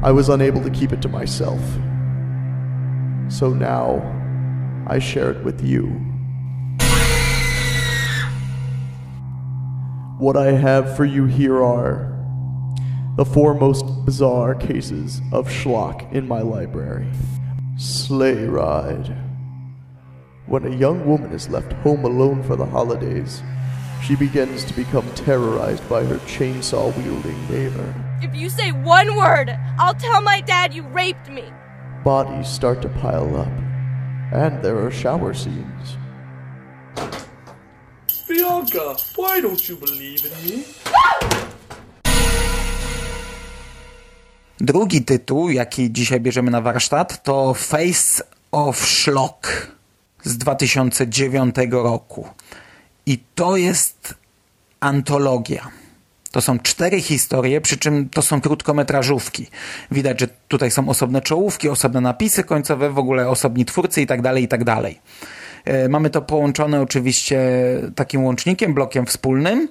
I 0.03 0.11
was 0.11 0.29
unable 0.29 0.61
to 0.65 0.71
keep 0.71 0.91
it 0.91 1.01
to 1.03 1.09
myself. 1.09 1.61
So 3.29 3.51
now, 3.51 4.03
I 4.89 4.99
share 4.99 5.31
it 5.31 5.45
with 5.45 5.63
you. 5.63 5.87
What 10.19 10.37
I 10.37 10.51
have 10.51 10.97
for 10.97 11.05
you 11.05 11.27
here 11.27 11.63
are 11.63 12.19
the 13.17 13.25
four 13.25 13.55
most 13.55 13.85
bizarre 14.05 14.57
cases 14.57 15.21
of 15.31 15.47
schlock 15.47 16.13
in 16.13 16.27
my 16.27 16.41
library. 16.41 17.07
Sleigh 17.81 18.45
Ride. 18.45 19.17
When 20.45 20.67
a 20.67 20.77
young 20.77 21.07
woman 21.07 21.33
is 21.33 21.49
left 21.49 21.73
home 21.73 22.05
alone 22.05 22.43
for 22.43 22.55
the 22.55 22.67
holidays, 22.67 23.43
she 24.05 24.15
begins 24.15 24.65
to 24.65 24.75
become 24.75 25.11
terrorized 25.15 25.89
by 25.89 26.05
her 26.05 26.19
chainsaw 26.27 26.95
wielding 26.99 27.49
neighbor. 27.49 27.95
If 28.21 28.35
you 28.37 28.51
say 28.51 28.73
one 28.73 29.17
word, 29.17 29.59
I'll 29.79 29.95
tell 29.95 30.21
my 30.21 30.43
dad 30.43 30.75
you 30.75 30.83
raped 30.89 31.31
me. 31.31 31.51
Bodies 32.05 32.49
start 32.49 32.83
to 32.83 32.91
pile 32.91 33.35
up, 33.35 33.49
and 34.31 34.63
there 34.63 34.79
are 34.85 34.91
shower 34.91 35.33
scenes. 35.33 35.97
Bianca, 38.29 38.99
why 39.17 39.41
don't 39.41 39.67
you 39.67 39.77
believe 39.77 40.27
in 40.27 40.47
me? 40.47 40.67
Ah! 40.89 41.51
Drugi 44.61 45.03
tytuł, 45.03 45.51
jaki 45.51 45.93
dzisiaj 45.93 46.21
bierzemy 46.21 46.51
na 46.51 46.61
warsztat, 46.61 47.23
to 47.23 47.55
Face 47.55 48.25
of 48.53 48.89
Schlock 48.89 49.67
z 50.25 50.39
2009 50.39 51.55
roku. 51.71 52.29
I 53.07 53.19
to 53.35 53.57
jest 53.57 54.15
antologia. 54.81 55.69
To 56.31 56.41
są 56.41 56.59
cztery 56.59 57.01
historie, 57.01 57.61
przy 57.61 57.79
czym 57.79 58.09
to 58.09 58.23
są 58.23 58.41
krótkometrażówki. 58.41 59.47
Widać, 59.91 60.21
że 60.21 60.29
tutaj 60.49 60.71
są 60.71 60.89
osobne 60.89 61.21
czołówki, 61.21 61.69
osobne 61.69 62.01
napisy 62.01 62.45
końcowe, 62.45 62.91
w 62.91 62.99
ogóle 62.99 63.29
osobni 63.29 63.65
twórcy 63.65 64.03
i 64.03 64.07
tak 64.07 64.23
dalej, 64.23 64.45
i 64.45 64.49
tak. 64.49 64.61
E, 65.65 65.89
mamy 65.89 66.11
to 66.11 66.23
połączone 66.23 66.81
oczywiście 66.81 67.41
takim 67.95 68.25
łącznikiem, 68.25 68.75
blokiem 68.75 69.07
wspólnym. 69.07 69.69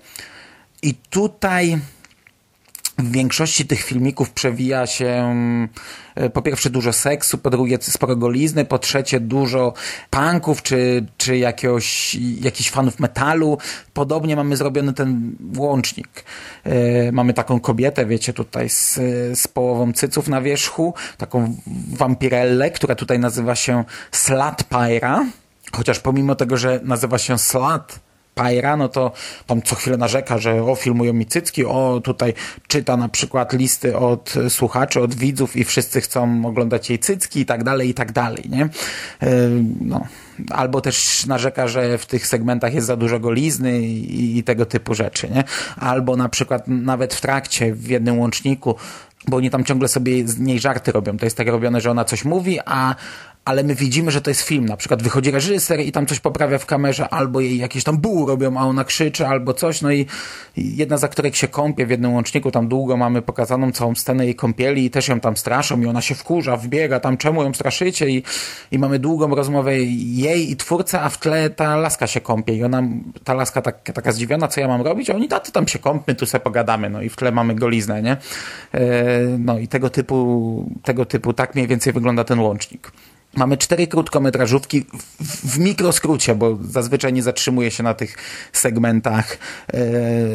I 0.81 0.93
tutaj 0.93 1.79
w 2.99 3.11
większości 3.11 3.65
tych 3.65 3.83
filmików 3.83 4.31
przewija 4.31 4.87
się 4.87 5.35
e, 6.15 6.29
po 6.29 6.41
pierwsze 6.41 6.69
dużo 6.69 6.93
seksu, 6.93 7.37
po 7.37 7.49
drugie 7.49 7.77
sporo 7.81 8.15
golizny, 8.15 8.65
po 8.65 8.79
trzecie 8.79 9.19
dużo 9.19 9.73
punków 10.09 10.63
czy, 10.63 11.05
czy 11.17 11.37
jakiegoś, 11.37 12.15
jakichś 12.41 12.69
fanów 12.69 12.99
metalu. 12.99 13.57
Podobnie 13.93 14.35
mamy 14.35 14.57
zrobiony 14.57 14.93
ten 14.93 15.35
łącznik. 15.57 16.23
E, 16.63 17.11
mamy 17.11 17.33
taką 17.33 17.59
kobietę, 17.59 18.05
wiecie, 18.05 18.33
tutaj 18.33 18.69
z, 18.69 18.95
z 19.39 19.47
połową 19.47 19.93
cyców 19.93 20.27
na 20.27 20.41
wierzchu, 20.41 20.93
taką 21.17 21.55
wampirellę, 21.93 22.71
która 22.71 22.95
tutaj 22.95 23.19
nazywa 23.19 23.55
się 23.55 23.83
Slut 24.11 24.63
Pyra. 24.69 25.25
Chociaż 25.71 25.99
pomimo 25.99 26.35
tego, 26.35 26.57
że 26.57 26.79
nazywa 26.83 27.17
się 27.17 27.37
Slut 27.37 27.99
Pajra, 28.39 28.77
no 28.77 28.89
to 28.89 29.11
tam 29.47 29.61
co 29.61 29.75
chwilę 29.75 29.97
narzeka, 29.97 30.37
że 30.37 30.63
o, 30.63 30.75
filmują 30.75 31.13
mi 31.13 31.25
cycki, 31.25 31.65
o, 31.65 32.01
tutaj 32.03 32.33
czyta 32.67 32.97
na 32.97 33.09
przykład 33.09 33.53
listy 33.53 33.97
od 33.97 34.33
słuchaczy, 34.49 35.01
od 35.01 35.15
widzów 35.15 35.55
i 35.55 35.63
wszyscy 35.63 36.01
chcą 36.01 36.45
oglądać 36.45 36.89
jej 36.89 36.99
cycki 36.99 37.39
i 37.39 37.45
tak 37.45 37.63
dalej, 37.63 37.89
i 37.89 37.93
tak 37.93 38.11
dalej, 38.11 38.43
nie? 38.49 38.69
No. 39.81 40.07
Albo 40.49 40.81
też 40.81 41.25
narzeka, 41.25 41.67
że 41.67 41.97
w 41.97 42.05
tych 42.05 42.27
segmentach 42.27 42.73
jest 42.73 42.87
za 42.87 42.95
dużo 42.95 43.19
golizny 43.19 43.81
i, 43.81 44.37
i 44.37 44.43
tego 44.43 44.65
typu 44.65 44.93
rzeczy, 44.93 45.29
nie? 45.29 45.43
Albo 45.77 46.15
na 46.15 46.29
przykład 46.29 46.67
nawet 46.67 47.13
w 47.13 47.21
trakcie, 47.21 47.73
w 47.73 47.87
jednym 47.87 48.19
łączniku 48.19 48.75
bo 49.27 49.37
oni 49.37 49.49
tam 49.49 49.63
ciągle 49.63 49.87
sobie 49.87 50.27
z 50.27 50.39
niej 50.39 50.59
żarty 50.59 50.91
robią. 50.91 51.17
To 51.17 51.25
jest 51.25 51.37
tak 51.37 51.47
robione, 51.47 51.81
że 51.81 51.91
ona 51.91 52.05
coś 52.05 52.25
mówi, 52.25 52.59
a 52.65 52.95
ale 53.49 53.63
my 53.63 53.75
widzimy, 53.75 54.11
że 54.11 54.21
to 54.21 54.29
jest 54.29 54.41
film. 54.41 54.65
Na 54.65 54.77
przykład 54.77 55.03
wychodzi 55.03 55.31
reżyser 55.31 55.79
i 55.79 55.91
tam 55.91 56.05
coś 56.05 56.19
poprawia 56.19 56.57
w 56.57 56.65
kamerze, 56.65 57.09
albo 57.09 57.39
jej 57.39 57.57
jakieś 57.57 57.83
tam 57.83 57.97
buł 57.97 58.27
robią, 58.27 58.57
a 58.57 58.63
ona 58.63 58.83
krzyczy, 58.83 59.27
albo 59.27 59.53
coś. 59.53 59.81
No 59.81 59.91
i 59.91 60.05
jedna 60.57 60.97
z 60.97 61.03
aktorek 61.03 61.35
się 61.35 61.47
kąpie 61.47 61.85
w 61.85 61.89
jednym 61.89 62.13
łączniku, 62.13 62.51
tam 62.51 62.67
długo 62.67 62.97
mamy 62.97 63.21
pokazaną 63.21 63.71
całą 63.71 63.95
scenę 63.95 64.25
jej 64.25 64.35
kąpieli 64.35 64.85
i 64.85 64.89
też 64.89 65.07
ją 65.07 65.19
tam 65.19 65.37
straszą 65.37 65.81
i 65.81 65.85
ona 65.85 66.01
się 66.01 66.15
wkurza, 66.15 66.57
wbiega 66.57 66.99
tam, 66.99 67.17
czemu 67.17 67.43
ją 67.43 67.53
straszycie 67.53 68.09
i, 68.09 68.23
i 68.71 68.79
mamy 68.79 68.99
długą 68.99 69.35
rozmowę 69.35 69.77
jej 69.77 70.51
i 70.51 70.55
twórca, 70.55 71.01
a 71.01 71.09
w 71.09 71.17
tle 71.17 71.49
ta 71.49 71.75
laska 71.75 72.07
się 72.07 72.21
kąpie 72.21 72.55
i 72.55 72.63
ona, 72.63 72.83
ta 73.23 73.33
laska 73.33 73.61
tak, 73.61 73.81
taka 73.93 74.11
zdziwiona, 74.11 74.47
co 74.47 74.61
ja 74.61 74.67
mam 74.67 74.81
robić, 74.81 75.09
a 75.09 75.15
oni, 75.15 75.27
taty 75.27 75.51
tam 75.51 75.67
się 75.67 75.79
kąpmy, 75.79 76.15
tu 76.15 76.25
sobie 76.25 76.43
pogadamy, 76.43 76.89
no 76.89 77.01
i 77.01 77.09
w 77.09 77.15
tle 77.15 77.31
mamy 77.31 77.55
goliznę, 77.55 78.01
nie? 78.01 78.17
E, 78.73 79.21
no 79.39 79.59
i 79.59 79.67
tego 79.67 79.89
typu, 79.89 80.69
tego 80.83 81.05
typu, 81.05 81.33
tak 81.33 81.55
mniej 81.55 81.67
więcej 81.67 81.93
wygląda 81.93 82.23
ten 82.23 82.39
łącznik. 82.39 82.91
Mamy 83.35 83.57
cztery 83.57 83.87
krótkometrażówki 83.87 84.85
w, 85.19 85.53
w 85.53 85.59
mikroskrócie, 85.59 86.35
bo 86.35 86.57
zazwyczaj 86.69 87.13
nie 87.13 87.23
zatrzymuje 87.23 87.71
się 87.71 87.83
na 87.83 87.93
tych 87.93 88.17
segmentach 88.53 89.37
e, 89.73 89.79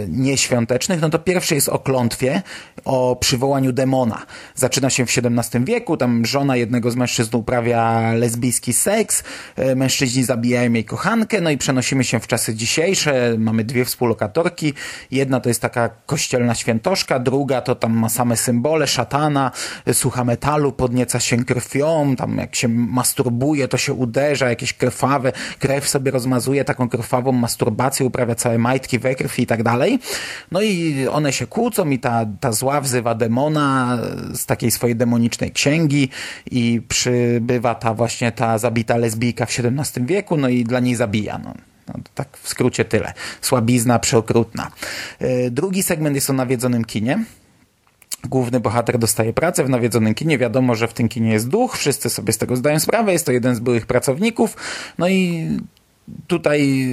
nieświątecznych. 0.09 1.01
No 1.01 1.11
to 1.11 1.19
pierwszy 1.19 1.55
jest 1.55 1.69
o 1.69 1.79
klątwie, 1.79 2.43
o 2.85 3.17
przywołaniu 3.17 3.73
demona. 3.73 4.27
Zaczyna 4.55 4.91
się 4.91 5.07
w 5.07 5.11
XVII 5.19 5.65
wieku, 5.65 5.97
tam 5.97 6.27
żona 6.27 6.57
jednego 6.57 6.91
z 6.91 6.97
mężczyzn 6.97 7.37
uprawia 7.37 8.13
lesbijski 8.13 8.73
seks, 8.73 9.23
e, 9.57 9.75
mężczyźni 9.75 10.25
zabijają 10.25 10.73
jej 10.73 10.85
kochankę, 10.85 11.41
no 11.41 11.51
i 11.51 11.59
przenosimy 11.59 12.05
się 12.05 12.21
w 12.21 12.27
czasy 12.27 12.55
dzisiejsze. 12.55 13.35
Mamy 13.39 13.65
dwie 13.65 13.85
współlokatorki. 13.85 14.75
Jedna 15.11 15.41
to 15.41 15.49
jest 15.49 15.61
taka 15.61 15.89
kościelna 16.07 16.55
świętoszka, 16.55 17.19
druga 17.19 17.61
to 17.61 17.75
tam 17.75 17.93
ma 17.93 18.09
same 18.09 18.37
symbole, 18.37 18.87
szatana, 18.87 19.51
słucha 19.93 20.25
metalu, 20.25 20.73
podnieca 20.73 21.21
się 21.21 21.45
krwią, 21.45 22.17
tam 22.17 22.39
jak 22.39 22.55
się 22.55 22.84
masturbuje, 22.91 23.69
to 23.69 23.77
się 23.77 23.93
uderza, 23.93 24.49
jakieś 24.49 24.73
krwawe, 24.73 25.33
krew 25.59 25.89
sobie 25.89 26.11
rozmazuje, 26.11 26.65
taką 26.65 26.89
krwawą 26.89 27.33
masturbację, 27.33 28.07
uprawia 28.07 28.35
całe 28.35 28.59
majtki 28.59 28.99
we 28.99 29.15
krwi 29.15 29.43
i 29.43 29.47
tak 29.47 29.63
dalej. 29.63 29.99
No 30.51 30.63
i 30.63 31.07
one 31.09 31.33
się 31.33 31.47
kłócą 31.47 31.91
i 31.91 31.99
ta, 31.99 32.27
ta 32.41 32.53
zła 32.53 32.81
wzywa 32.81 33.15
demona 33.15 33.99
z 34.35 34.47
takiej 34.47 34.71
swojej 34.71 34.97
demonicznej 34.97 35.53
księgi 35.53 36.09
i 36.51 36.83
przybywa 36.89 37.75
ta 37.75 37.95
właśnie 37.95 38.33
ta 38.33 38.59
zabita 38.59 38.97
lesbijka 38.97 39.47
w 39.47 39.51
XVII 39.51 40.07
wieku, 40.07 40.37
no 40.37 40.49
i 40.49 40.65
dla 40.65 40.81
niej 40.81 40.95
zabija. 40.95 41.39
No. 41.39 41.55
No, 41.89 41.95
tak 42.15 42.39
w 42.43 42.49
skrócie 42.49 42.85
tyle. 42.85 43.13
Słabizna 43.41 43.99
przeokrutna. 43.99 44.71
Yy, 45.21 45.51
drugi 45.51 45.83
segment 45.83 46.15
jest 46.15 46.31
o 46.31 46.33
nawiedzonym 46.33 46.85
kinie 46.85 47.25
główny 48.29 48.61
bohater 48.61 48.99
dostaje 48.99 49.33
pracę 49.33 49.65
w 49.65 49.69
nawiedzonym 49.69 50.15
kinie. 50.15 50.39
Wiadomo, 50.39 50.75
że 50.75 50.89
w 50.89 50.95
tym 50.95 51.09
kinie 51.09 51.33
jest 51.33 51.49
duch, 51.49 51.77
wszyscy 51.79 52.11
sobie 52.11 52.33
z 52.33 52.39
tego 52.39 52.57
zdają 52.57 52.81
sprawę, 52.81 53.13
jest 53.13 53.27
to 53.27 53.33
jeden 53.33 53.55
z 53.55 53.61
byłych 53.61 53.87
pracowników. 53.87 54.57
No 54.99 55.09
i 55.09 55.49
tutaj 56.27 56.87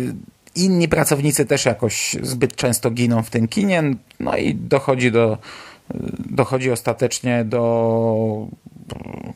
inni 0.56 0.88
pracownicy 0.88 1.46
też 1.46 1.66
jakoś 1.66 2.18
zbyt 2.22 2.56
często 2.56 2.92
giną 2.92 3.24
w 3.24 3.30
tym 3.30 3.48
kinie. 3.48 3.84
No 4.20 4.38
i 4.38 4.56
dochodzi 4.56 5.12
do 5.12 5.38
dochodzi 6.30 6.72
ostatecznie 6.72 7.46
do 7.46 8.48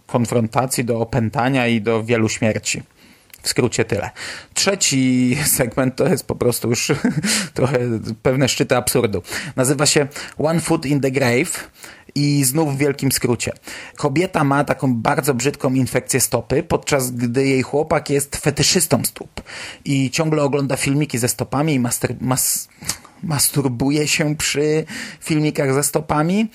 konfrontacji, 0.07 0.85
do 0.85 0.99
opętania 0.99 1.67
i 1.67 1.81
do 1.81 2.03
wielu 2.03 2.29
śmierci. 2.29 2.83
W 3.45 3.49
skrócie 3.49 3.85
tyle. 3.85 4.09
Trzeci 4.53 5.37
segment 5.45 5.95
to 5.95 6.07
jest 6.07 6.25
po 6.27 6.35
prostu 6.35 6.69
już 6.69 6.91
trochę 7.53 7.79
pewne 8.23 8.49
szczyty 8.49 8.77
absurdu. 8.77 9.21
Nazywa 9.55 9.85
się 9.85 10.07
One 10.37 10.59
Foot 10.59 10.85
in 10.85 11.01
the 11.01 11.11
Grave 11.11 11.69
i 12.15 12.43
znów 12.43 12.75
w 12.75 12.77
wielkim 12.77 13.11
skrócie. 13.11 13.51
Kobieta 13.95 14.43
ma 14.43 14.63
taką 14.63 14.95
bardzo 14.95 15.33
brzydką 15.33 15.73
infekcję 15.73 16.21
stopy, 16.21 16.63
podczas 16.63 17.11
gdy 17.11 17.47
jej 17.47 17.61
chłopak 17.61 18.09
jest 18.09 18.35
fetyszystą 18.35 19.03
stóp 19.03 19.41
i 19.85 20.11
ciągle 20.11 20.43
ogląda 20.43 20.75
filmiki 20.75 21.17
ze 21.17 21.27
stopami 21.27 21.73
i 21.73 21.79
master, 21.79 22.15
mas, 22.21 22.67
masturbuje 23.25 24.07
się 24.07 24.35
przy 24.35 24.85
filmikach 25.19 25.73
ze 25.73 25.83
stopami. 25.83 26.49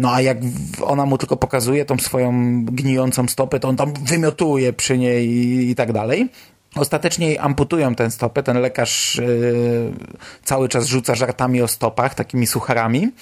No 0.00 0.14
a 0.14 0.20
jak 0.20 0.38
ona 0.82 1.06
mu 1.06 1.18
tylko 1.18 1.36
pokazuje 1.36 1.84
tą 1.84 1.98
swoją 1.98 2.64
gnijącą 2.64 3.28
stopę, 3.28 3.60
to 3.60 3.68
on 3.68 3.76
tam 3.76 3.92
wymiotuje 3.92 4.72
przy 4.72 4.98
niej 4.98 5.28
i, 5.28 5.70
i 5.70 5.74
tak 5.74 5.92
dalej. 5.92 6.28
Ostatecznie 6.74 7.26
jej 7.26 7.38
amputują 7.38 7.94
tę 7.94 8.10
stopę. 8.10 8.42
Ten 8.42 8.60
lekarz 8.60 9.16
yy, 9.16 9.92
cały 10.44 10.68
czas 10.68 10.86
rzuca 10.86 11.14
żartami 11.14 11.62
o 11.62 11.68
stopach, 11.68 12.14
takimi 12.14 12.46
sucharami. 12.46 13.12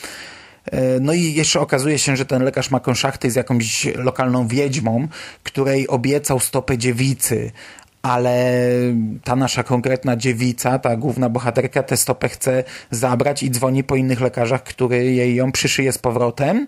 No 1.01 1.13
i 1.13 1.35
jeszcze 1.35 1.61
okazuje 1.61 1.99
się, 1.99 2.17
że 2.17 2.25
ten 2.27 2.43
lekarz 2.43 2.71
ma 2.71 2.81
konszachty 2.81 3.31
z 3.31 3.35
jakąś 3.35 3.87
lokalną 3.95 4.49
wiedźmą, 4.49 5.09
której 5.43 5.89
obiecał 5.89 6.41
stopę 6.41 6.79
dziewicy, 6.79 7.53
ale 8.07 8.61
ta 9.25 9.37
nasza 9.37 9.63
konkretna 9.63 10.17
dziewica, 10.17 10.79
ta 10.79 10.97
główna 10.97 11.29
bohaterka 11.29 11.83
tę 11.83 11.97
stopę 11.97 12.29
chce 12.29 12.65
zabrać 12.91 13.43
i 13.43 13.51
dzwoni 13.51 13.85
po 13.85 13.97
innych 13.97 14.21
lekarzach, 14.21 14.63
który 14.63 15.13
jej 15.13 15.35
ją 15.35 15.53
przyszyje 15.53 15.93
z 15.93 15.99
powrotem. 15.99 16.67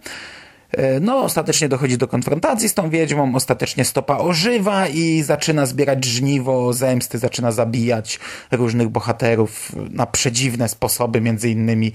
No, 1.01 1.19
ostatecznie 1.19 1.69
dochodzi 1.69 1.99
do 1.99 2.09
konfrontacji 2.09 2.69
z 2.69 2.75
tą 2.75 2.91
wiedźmą, 2.91 3.35
ostatecznie 3.35 3.85
stopa 3.85 4.19
ożywa 4.19 4.89
i 4.89 5.23
zaczyna 5.23 5.67
zbierać 5.67 6.05
żniwo 6.05 6.73
zemsty, 6.73 7.19
zaczyna 7.19 7.53
zabijać 7.53 8.21
różnych 8.51 8.89
bohaterów 8.89 9.73
na 9.91 10.07
przedziwne 10.07 10.69
sposoby, 10.69 11.21
między 11.21 11.51
innymi 11.51 11.93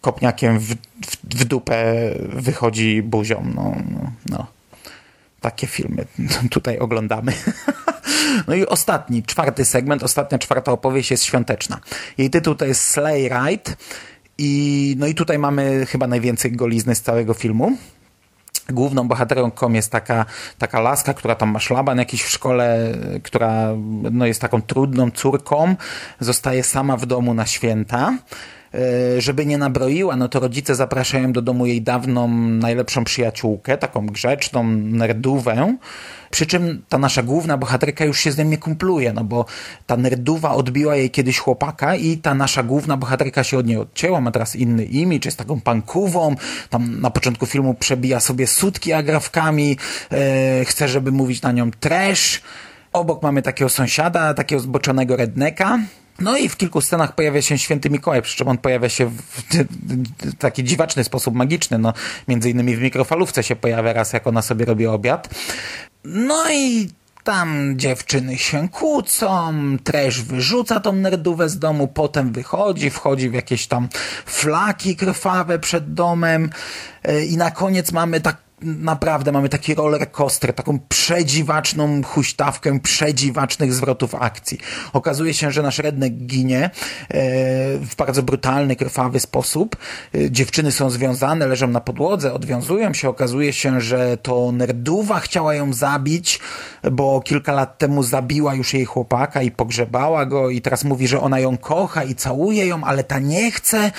kopniakiem 0.00 0.58
w, 0.58 0.74
w, 0.74 0.76
w 1.24 1.44
dupę 1.44 1.94
wychodzi 2.28 3.02
buzią. 3.02 3.44
No, 3.54 3.74
no, 3.90 4.12
no. 4.30 4.46
Takie 5.40 5.66
filmy 5.66 6.04
tutaj 6.50 6.78
oglądamy. 6.78 7.32
No 8.48 8.54
i 8.54 8.66
ostatni, 8.66 9.22
czwarty 9.22 9.64
segment, 9.64 10.02
ostatnia 10.02 10.38
czwarta 10.38 10.72
opowieść 10.72 11.10
jest 11.10 11.24
świąteczna. 11.24 11.80
Jej 12.18 12.30
tytuł 12.30 12.54
to 12.54 12.64
jest 12.64 12.80
Sleigh 12.80 13.32
Ride 13.32 13.72
i 14.38 14.96
no 14.98 15.06
i 15.06 15.14
tutaj 15.14 15.38
mamy 15.38 15.86
chyba 15.86 16.06
najwięcej 16.06 16.52
golizny 16.52 16.94
z 16.94 17.02
całego 17.02 17.34
filmu. 17.34 17.76
Główną 18.68 19.08
bohaterką 19.08 19.72
jest 19.72 19.92
taka, 19.92 20.26
taka 20.58 20.80
laska, 20.80 21.14
która 21.14 21.34
tam 21.34 21.50
ma 21.50 21.60
szlaban 21.60 21.98
jakiś 21.98 22.22
w 22.22 22.28
szkole, 22.28 22.92
która 23.22 23.68
no, 24.10 24.26
jest 24.26 24.40
taką 24.40 24.62
trudną 24.62 25.10
córką, 25.10 25.76
zostaje 26.20 26.64
sama 26.64 26.96
w 26.96 27.06
domu 27.06 27.34
na 27.34 27.46
święta 27.46 28.18
żeby 29.18 29.46
nie 29.46 29.58
nabroiła, 29.58 30.16
no 30.16 30.28
to 30.28 30.40
rodzice 30.40 30.74
zapraszają 30.74 31.32
do 31.32 31.42
domu 31.42 31.66
jej 31.66 31.82
dawną, 31.82 32.28
najlepszą 32.38 33.04
przyjaciółkę, 33.04 33.78
taką 33.78 34.06
grzeczną, 34.06 34.64
nerdówę, 34.74 35.76
przy 36.30 36.46
czym 36.46 36.82
ta 36.88 36.98
nasza 36.98 37.22
główna 37.22 37.56
bohaterka 37.56 38.04
już 38.04 38.20
się 38.20 38.32
z 38.32 38.38
nią 38.38 38.44
nie 38.44 38.58
kumpluje, 38.58 39.12
no 39.12 39.24
bo 39.24 39.44
ta 39.86 39.96
nerduwa 39.96 40.50
odbiła 40.50 40.96
jej 40.96 41.10
kiedyś 41.10 41.38
chłopaka 41.38 41.96
i 41.96 42.16
ta 42.16 42.34
nasza 42.34 42.62
główna 42.62 42.96
bohaterka 42.96 43.44
się 43.44 43.58
od 43.58 43.66
niej 43.66 43.76
odcięła, 43.76 44.20
ma 44.20 44.30
teraz 44.30 44.56
inny 44.56 44.84
imidż, 44.84 45.26
jest 45.26 45.38
taką 45.38 45.60
pankową, 45.60 46.34
tam 46.70 47.00
na 47.00 47.10
początku 47.10 47.46
filmu 47.46 47.74
przebija 47.74 48.20
sobie 48.20 48.46
sutki 48.46 48.92
agrafkami, 48.92 49.76
e, 50.12 50.64
chce, 50.64 50.88
żeby 50.88 51.12
mówić 51.12 51.42
na 51.42 51.52
nią 51.52 51.70
trash. 51.70 52.42
Obok 52.92 53.22
mamy 53.22 53.42
takiego 53.42 53.68
sąsiada, 53.68 54.34
takiego 54.34 54.60
zboczonego 54.60 55.16
redneka, 55.16 55.78
no 56.18 56.36
i 56.36 56.48
w 56.48 56.56
kilku 56.56 56.80
scenach 56.80 57.14
pojawia 57.14 57.42
się 57.42 57.58
święty 57.58 57.90
Mikołaj, 57.90 58.22
przy 58.22 58.36
czym 58.36 58.48
on 58.48 58.58
pojawia 58.58 58.88
się 58.88 59.06
w 59.06 59.42
taki 60.38 60.64
dziwaczny 60.64 61.04
sposób 61.04 61.34
magiczny. 61.34 61.78
No, 61.78 61.92
między 62.28 62.50
innymi 62.50 62.76
w 62.76 62.80
mikrofalówce 62.80 63.42
się 63.42 63.56
pojawia 63.56 63.92
raz, 63.92 64.12
jak 64.12 64.26
ona 64.26 64.42
sobie 64.42 64.64
robi 64.64 64.86
obiad. 64.86 65.28
No 66.04 66.52
i 66.52 66.88
tam 67.24 67.78
dziewczyny 67.78 68.38
się 68.38 68.68
kłócą, 68.68 69.54
treż 69.84 70.22
wyrzuca 70.22 70.80
tą 70.80 70.92
nerdówę 70.92 71.48
z 71.48 71.58
domu, 71.58 71.88
potem 71.88 72.32
wychodzi, 72.32 72.90
wchodzi 72.90 73.30
w 73.30 73.34
jakieś 73.34 73.66
tam 73.66 73.88
flaki 74.26 74.96
krwawe 74.96 75.58
przed 75.58 75.94
domem 75.94 76.50
e, 77.02 77.24
i 77.24 77.36
na 77.36 77.50
koniec 77.50 77.92
mamy 77.92 78.20
tak 78.20 78.47
naprawdę 78.62 79.32
mamy 79.32 79.48
taki 79.48 79.74
roller 79.74 80.10
coaster, 80.10 80.54
taką 80.54 80.78
przedziwaczną 80.88 82.02
huśtawkę 82.02 82.80
przedziwacznych 82.80 83.74
zwrotów 83.74 84.14
akcji. 84.14 84.58
Okazuje 84.92 85.34
się, 85.34 85.52
że 85.52 85.62
nasz 85.62 85.78
rednek 85.78 86.12
ginie 86.12 86.64
e, 86.64 86.70
w 87.78 87.96
bardzo 87.96 88.22
brutalny, 88.22 88.76
krwawy 88.76 89.20
sposób. 89.20 89.76
E, 90.14 90.30
dziewczyny 90.30 90.72
są 90.72 90.90
związane, 90.90 91.46
leżą 91.46 91.68
na 91.68 91.80
podłodze, 91.80 92.32
odwiązują 92.32 92.94
się. 92.94 93.08
Okazuje 93.08 93.52
się, 93.52 93.80
że 93.80 94.16
to 94.16 94.52
nerduwa 94.52 95.20
chciała 95.20 95.54
ją 95.54 95.72
zabić, 95.72 96.40
bo 96.92 97.20
kilka 97.20 97.52
lat 97.52 97.78
temu 97.78 98.02
zabiła 98.02 98.54
już 98.54 98.74
jej 98.74 98.84
chłopaka 98.84 99.42
i 99.42 99.50
pogrzebała 99.50 100.26
go 100.26 100.50
i 100.50 100.60
teraz 100.60 100.84
mówi, 100.84 101.08
że 101.08 101.20
ona 101.20 101.40
ją 101.40 101.56
kocha 101.56 102.04
i 102.04 102.14
całuje 102.14 102.66
ją, 102.66 102.84
ale 102.84 103.04
ta 103.04 103.18
nie 103.18 103.50
chce. 103.50 103.92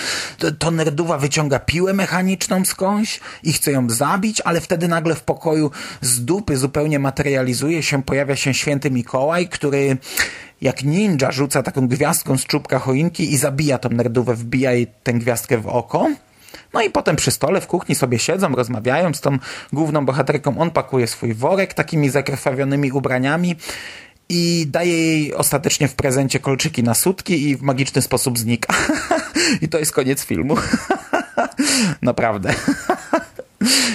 To, 0.59 0.71
nerduwa 0.71 1.17
wyciąga 1.17 1.59
piłę 1.59 1.93
mechaniczną 1.93 2.65
skądś 2.65 3.19
i 3.43 3.53
chce 3.53 3.71
ją 3.71 3.89
zabić, 3.89 4.41
ale 4.49 4.61
wtedy 4.61 4.87
nagle 4.87 5.15
w 5.15 5.23
pokoju 5.23 5.71
z 6.01 6.25
dupy 6.25 6.57
zupełnie 6.57 6.99
materializuje 6.99 7.83
się, 7.83 8.03
pojawia 8.03 8.35
się 8.35 8.53
święty 8.53 8.91
Mikołaj, 8.91 9.47
który 9.47 9.97
jak 10.61 10.83
ninja 10.83 11.31
rzuca 11.31 11.63
taką 11.63 11.87
gwiazdką 11.87 12.37
z 12.37 12.45
czubka 12.45 12.79
choinki 12.79 13.33
i 13.33 13.37
zabija 13.37 13.77
tą 13.77 13.89
nerdówę, 13.89 14.33
wbija 14.33 14.71
jej 14.73 14.87
tę 15.03 15.13
gwiazdkę 15.13 15.57
w 15.57 15.67
oko. 15.67 16.07
No 16.73 16.81
i 16.81 16.89
potem 16.89 17.15
przy 17.15 17.31
stole 17.31 17.61
w 17.61 17.67
kuchni 17.67 17.95
sobie 17.95 18.19
siedzą, 18.19 18.55
rozmawiają 18.55 19.13
z 19.13 19.21
tą 19.21 19.37
główną 19.73 20.05
bohaterką. 20.05 20.57
On 20.57 20.71
pakuje 20.71 21.07
swój 21.07 21.33
worek 21.33 21.73
takimi 21.73 22.09
zakrwawionymi 22.09 22.91
ubraniami 22.91 23.55
i 24.29 24.67
daje 24.67 24.97
jej 24.97 25.33
ostatecznie 25.33 25.87
w 25.87 25.95
prezencie 25.95 26.39
kolczyki 26.39 26.83
na 26.83 26.93
sutki 26.93 27.49
i 27.49 27.55
w 27.55 27.61
magiczny 27.61 28.01
sposób 28.01 28.39
znika. 28.39 28.73
I 29.61 29.69
to 29.69 29.79
jest 29.79 29.91
koniec 29.91 30.25
filmu. 30.25 30.55
Naprawdę. 32.01 32.53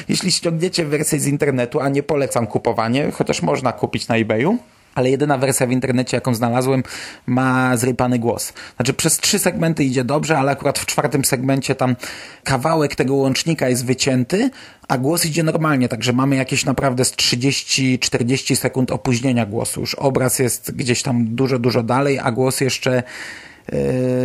Jeśli 0.08 0.32
ściągniecie 0.32 0.84
wersję 0.84 1.20
z 1.20 1.26
internetu, 1.26 1.80
a 1.80 1.88
nie 1.88 2.02
polecam 2.02 2.46
kupowanie, 2.46 3.10
chociaż 3.12 3.42
można 3.42 3.72
kupić 3.72 4.08
na 4.08 4.16
eBayu, 4.16 4.58
ale 4.94 5.10
jedyna 5.10 5.38
wersja 5.38 5.66
w 5.66 5.70
internecie, 5.70 6.16
jaką 6.16 6.34
znalazłem, 6.34 6.82
ma 7.26 7.76
zrypany 7.76 8.18
głos. 8.18 8.52
Znaczy 8.76 8.94
przez 8.94 9.18
trzy 9.18 9.38
segmenty 9.38 9.84
idzie 9.84 10.04
dobrze, 10.04 10.38
ale 10.38 10.52
akurat 10.52 10.78
w 10.78 10.86
czwartym 10.86 11.24
segmencie 11.24 11.74
tam 11.74 11.96
kawałek 12.44 12.94
tego 12.94 13.14
łącznika 13.14 13.68
jest 13.68 13.86
wycięty, 13.86 14.50
a 14.88 14.98
głos 14.98 15.24
idzie 15.24 15.42
normalnie, 15.42 15.88
także 15.88 16.12
mamy 16.12 16.36
jakieś 16.36 16.64
naprawdę 16.64 17.04
z 17.04 17.12
30-40 17.12 18.56
sekund 18.56 18.90
opóźnienia 18.90 19.46
głosu. 19.46 19.80
Już 19.80 19.94
obraz 19.94 20.38
jest 20.38 20.76
gdzieś 20.76 21.02
tam 21.02 21.34
dużo, 21.34 21.58
dużo 21.58 21.82
dalej, 21.82 22.18
a 22.18 22.32
głos 22.32 22.60
jeszcze 22.60 23.02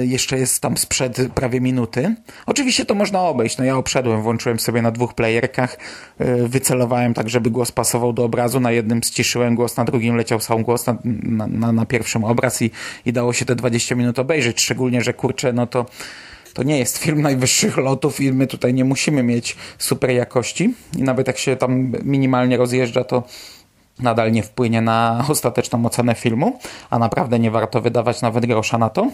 jeszcze 0.02 0.40
jest 0.40 0.62
tam 0.62 0.78
sprzed 0.78 1.18
prawie 1.36 1.62
minuty. 1.62 2.16
Oczywiście 2.46 2.86
to 2.86 2.96
można 2.96 3.22
obejść. 3.22 3.58
No 3.58 3.64
ja 3.64 3.78
obszedłem, 3.78 4.22
włączyłem 4.22 4.60
sobie 4.60 4.82
na 4.82 4.92
dwóch 4.92 5.14
playerkach, 5.14 5.78
yy, 6.20 6.48
wycelowałem 6.48 7.14
tak, 7.14 7.30
żeby 7.30 7.50
głos 7.50 7.72
pasował 7.72 8.14
do 8.14 8.24
obrazu. 8.24 8.60
Na 8.60 8.72
jednym 8.72 9.04
ściszyłem 9.04 9.56
głos, 9.56 9.78
na 9.78 9.86
drugim 9.86 10.16
leciał 10.16 10.40
sam 10.40 10.64
głos 10.64 10.86
na, 10.86 10.98
na, 11.48 11.72
na 11.72 11.86
pierwszym 11.86 12.24
obraz 12.24 12.62
i, 12.62 12.72
i 13.06 13.14
dało 13.14 13.34
się 13.34 13.46
te 13.46 13.56
20 13.56 13.96
minut 13.96 14.20
obejrzeć. 14.20 14.62
Szczególnie, 14.62 15.02
że 15.02 15.14
kurczę, 15.14 15.54
no 15.54 15.68
to 15.68 15.86
to 16.54 16.64
nie 16.64 16.80
jest 16.80 16.98
film 16.98 17.22
najwyższych 17.30 17.78
lotów 17.78 18.22
i 18.22 18.32
my 18.32 18.48
tutaj 18.48 18.74
nie 18.74 18.86
musimy 18.86 19.24
mieć 19.24 19.56
super 19.78 20.10
jakości. 20.10 20.74
I 20.98 21.04
nawet 21.04 21.28
jak 21.28 21.38
się 21.38 21.56
tam 21.56 21.92
minimalnie 22.04 22.58
rozjeżdża, 22.58 23.04
to 23.04 23.24
nadal 24.00 24.32
nie 24.32 24.44
wpłynie 24.44 24.82
na 24.82 25.26
ostateczną 25.30 25.86
ocenę 25.86 26.16
filmu, 26.16 26.60
a 26.90 27.00
naprawdę 27.00 27.40
nie 27.40 27.52
warto 27.52 27.82
wydawać 27.82 28.22
nawet 28.22 28.46
grosza 28.46 28.78
na 28.78 28.90
to. 28.90 29.08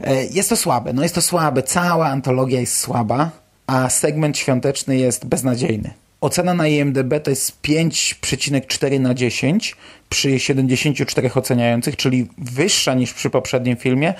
E, 0.00 0.24
jest 0.24 0.48
to 0.48 0.56
słabe, 0.56 0.92
no 0.92 1.02
jest 1.02 1.14
to 1.14 1.22
słabe, 1.22 1.62
cała 1.62 2.06
antologia 2.06 2.60
jest 2.60 2.76
słaba, 2.76 3.30
a 3.66 3.90
segment 3.90 4.38
świąteczny 4.38 4.96
jest 4.96 5.26
beznadziejny. 5.26 5.90
Ocena 6.20 6.54
na 6.54 6.68
IMDB 6.68 7.20
to 7.22 7.30
jest 7.30 7.62
5,4 7.62 9.00
na 9.00 9.14
10 9.14 9.76
przy 10.08 10.38
74 10.38 11.30
oceniających, 11.34 11.96
czyli 11.96 12.28
wyższa 12.38 12.94
niż 12.94 13.14
przy 13.14 13.30
poprzednim 13.30 13.76
filmie. 13.76 14.14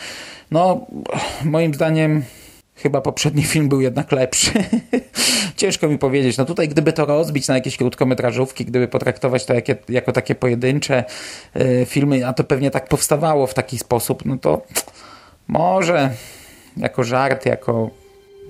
No, 0.51 0.87
moim 1.45 1.75
zdaniem 1.75 2.23
Chyba 2.74 3.00
poprzedni 3.00 3.42
film 3.42 3.68
był 3.68 3.80
jednak 3.80 4.12
lepszy. 4.12 4.52
Ciężko 5.56 5.88
mi 5.88 5.98
powiedzieć. 5.98 6.37
No 6.37 6.44
tutaj 6.44 6.68
gdyby 6.68 6.92
to 6.92 7.06
rozbić 7.06 7.48
na 7.48 7.54
jakieś 7.54 7.76
krótkometrażówki, 7.76 8.64
gdyby 8.64 8.88
potraktować 8.88 9.46
to 9.46 9.54
jakie, 9.54 9.76
jako 9.88 10.12
takie 10.12 10.35
pojedyncze 10.35 11.04
y, 11.56 11.87
filmy, 11.88 12.26
a 12.26 12.32
to 12.32 12.44
pewnie 12.44 12.70
tak 12.70 12.88
powstawało 12.88 13.46
w 13.46 13.54
taki 13.54 13.78
sposób, 13.78 14.24
no 14.24 14.38
to 14.38 14.62
może 15.48 16.11
jako 16.76 17.04
żart, 17.04 17.46
jako 17.46 17.90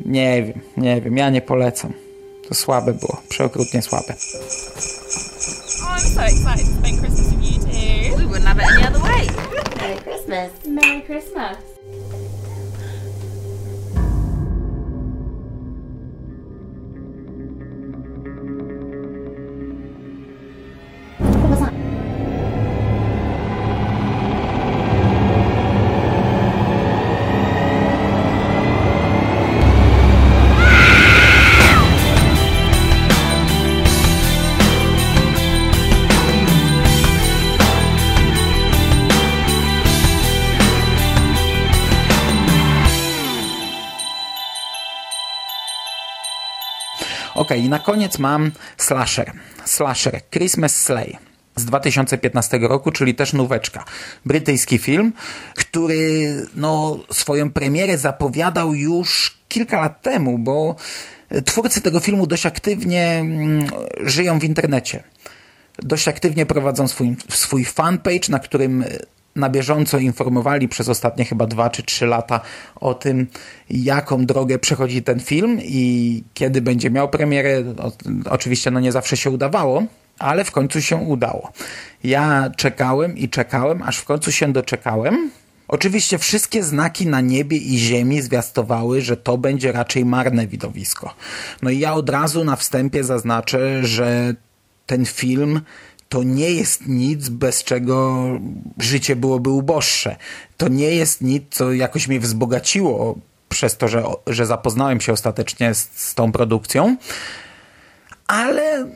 nie 0.07 0.43
wiem, 0.43 0.61
nie 0.77 1.01
wiem, 1.01 1.17
ja 1.17 1.31
nie 1.31 1.41
polecam. 1.41 1.93
To 2.49 2.55
słabe 2.55 2.93
było, 2.93 3.23
przeokrutnie 3.29 3.83
słabe. 3.83 4.15
Oh, 5.83 5.97
I'm 5.97 6.15
so 6.15 6.23
excited 6.23 6.67
to 6.67 6.73
spend 6.79 7.01
Christmas 7.01 7.31
with 7.31 7.53
you 7.53 7.61
too. 7.61 8.17
We 8.17 8.25
wouldn't 8.25 8.47
have 8.47 8.59
it 8.59 8.69
any 8.71 8.87
other 8.89 9.03
way. 9.03 9.27
Merry 9.77 10.01
Christmas. 10.01 10.51
Merry 10.67 11.03
Christmas. 11.03 11.72
I 47.59 47.69
na 47.69 47.79
koniec 47.79 48.19
mam 48.19 48.53
slasher. 48.77 49.33
Slasher 49.65 50.21
Christmas 50.31 50.77
Slay 50.77 51.19
z 51.57 51.65
2015 51.65 52.59
roku, 52.59 52.93
czyli 52.93 53.15
też 53.15 53.33
nóweczka. 53.33 53.85
Brytyjski 54.27 54.79
film, 54.79 55.13
który 55.55 56.35
no, 56.55 56.99
swoją 57.11 57.51
premierę 57.51 57.99
zapowiadał 57.99 58.75
już 58.75 59.39
kilka 59.49 59.81
lat 59.81 60.03
temu, 60.03 60.39
bo 60.39 60.77
twórcy 61.45 61.81
tego 61.81 62.01
filmu 62.01 62.27
dość 62.27 62.47
aktywnie 62.47 63.07
mm, 63.07 63.67
żyją 64.01 64.39
w 64.39 64.45
internecie. 64.45 65.03
Dość 65.79 66.09
aktywnie 66.09 66.47
prowadzą 66.47 66.89
swój, 66.89 67.17
swój 67.29 67.65
fanpage, 67.65 68.29
na 68.29 68.39
którym 68.39 68.85
na 69.37 69.49
bieżąco 69.49 69.99
informowali 69.99 70.69
przez 70.69 70.89
ostatnie 70.89 71.25
chyba 71.25 71.47
dwa 71.47 71.71
czy 71.71 71.83
trzy 71.83 72.07
lata 72.07 72.41
o 72.75 72.95
tym, 72.95 73.27
jaką 73.71 74.27
drogę 74.27 74.59
przechodzi 74.59 75.03
ten 75.03 75.21
film 75.21 75.59
i 75.63 76.23
kiedy 76.35 76.63
będzie 76.63 76.91
miał 76.91 77.09
premierę. 77.09 77.65
oczywiście 78.31 78.71
no 78.71 78.81
nie 78.81 78.93
zawsze 78.93 79.17
się 79.17 79.31
udawało, 79.31 79.83
ale 80.19 80.45
w 80.45 80.51
końcu 80.51 80.83
się 80.83 80.97
udało. 80.97 81.53
Ja 82.05 82.51
czekałem 82.57 83.19
i 83.19 83.29
czekałem, 83.29 83.83
aż 83.83 83.99
w 83.99 84.05
końcu 84.05 84.33
się 84.33 84.53
doczekałem. 84.53 85.31
Oczywiście 85.69 86.19
wszystkie 86.19 86.63
znaki 86.63 87.07
na 87.07 87.21
niebie 87.21 87.57
i 87.57 87.79
ziemi 87.79 88.23
zwiastowały, 88.23 89.01
że 89.01 89.17
to 89.17 89.39
będzie 89.39 89.73
raczej 89.73 90.05
marne 90.05 90.47
widowisko. 90.47 91.15
No 91.63 91.71
i 91.71 91.79
ja 91.79 91.95
od 91.95 92.09
razu 92.09 92.45
na 92.45 92.57
wstępie 92.57 93.05
zaznaczę, 93.05 93.85
że 93.85 94.35
ten 94.87 95.07
film 95.07 95.61
to 96.13 96.23
nie 96.23 96.51
jest 96.51 96.87
nic, 96.87 97.29
bez 97.29 97.65
czego 97.65 98.25
życie 98.79 99.17
byłoby 99.17 99.51
uboższe. 99.51 100.17
To 100.57 100.69
nie 100.69 100.91
jest 100.91 101.21
nic, 101.21 101.45
co 101.51 101.73
jakoś 101.73 102.09
mnie 102.09 102.21
wzbogaciło 102.21 103.19
przez 103.49 103.77
to, 103.77 103.89
że, 103.89 104.05
że 104.27 104.47
zapoznałem 104.47 105.01
się 105.01 105.13
ostatecznie 105.13 105.75
z, 105.75 105.89
z 105.95 106.15
tą 106.15 106.33
produkcją, 106.33 106.97
ale 108.27 108.87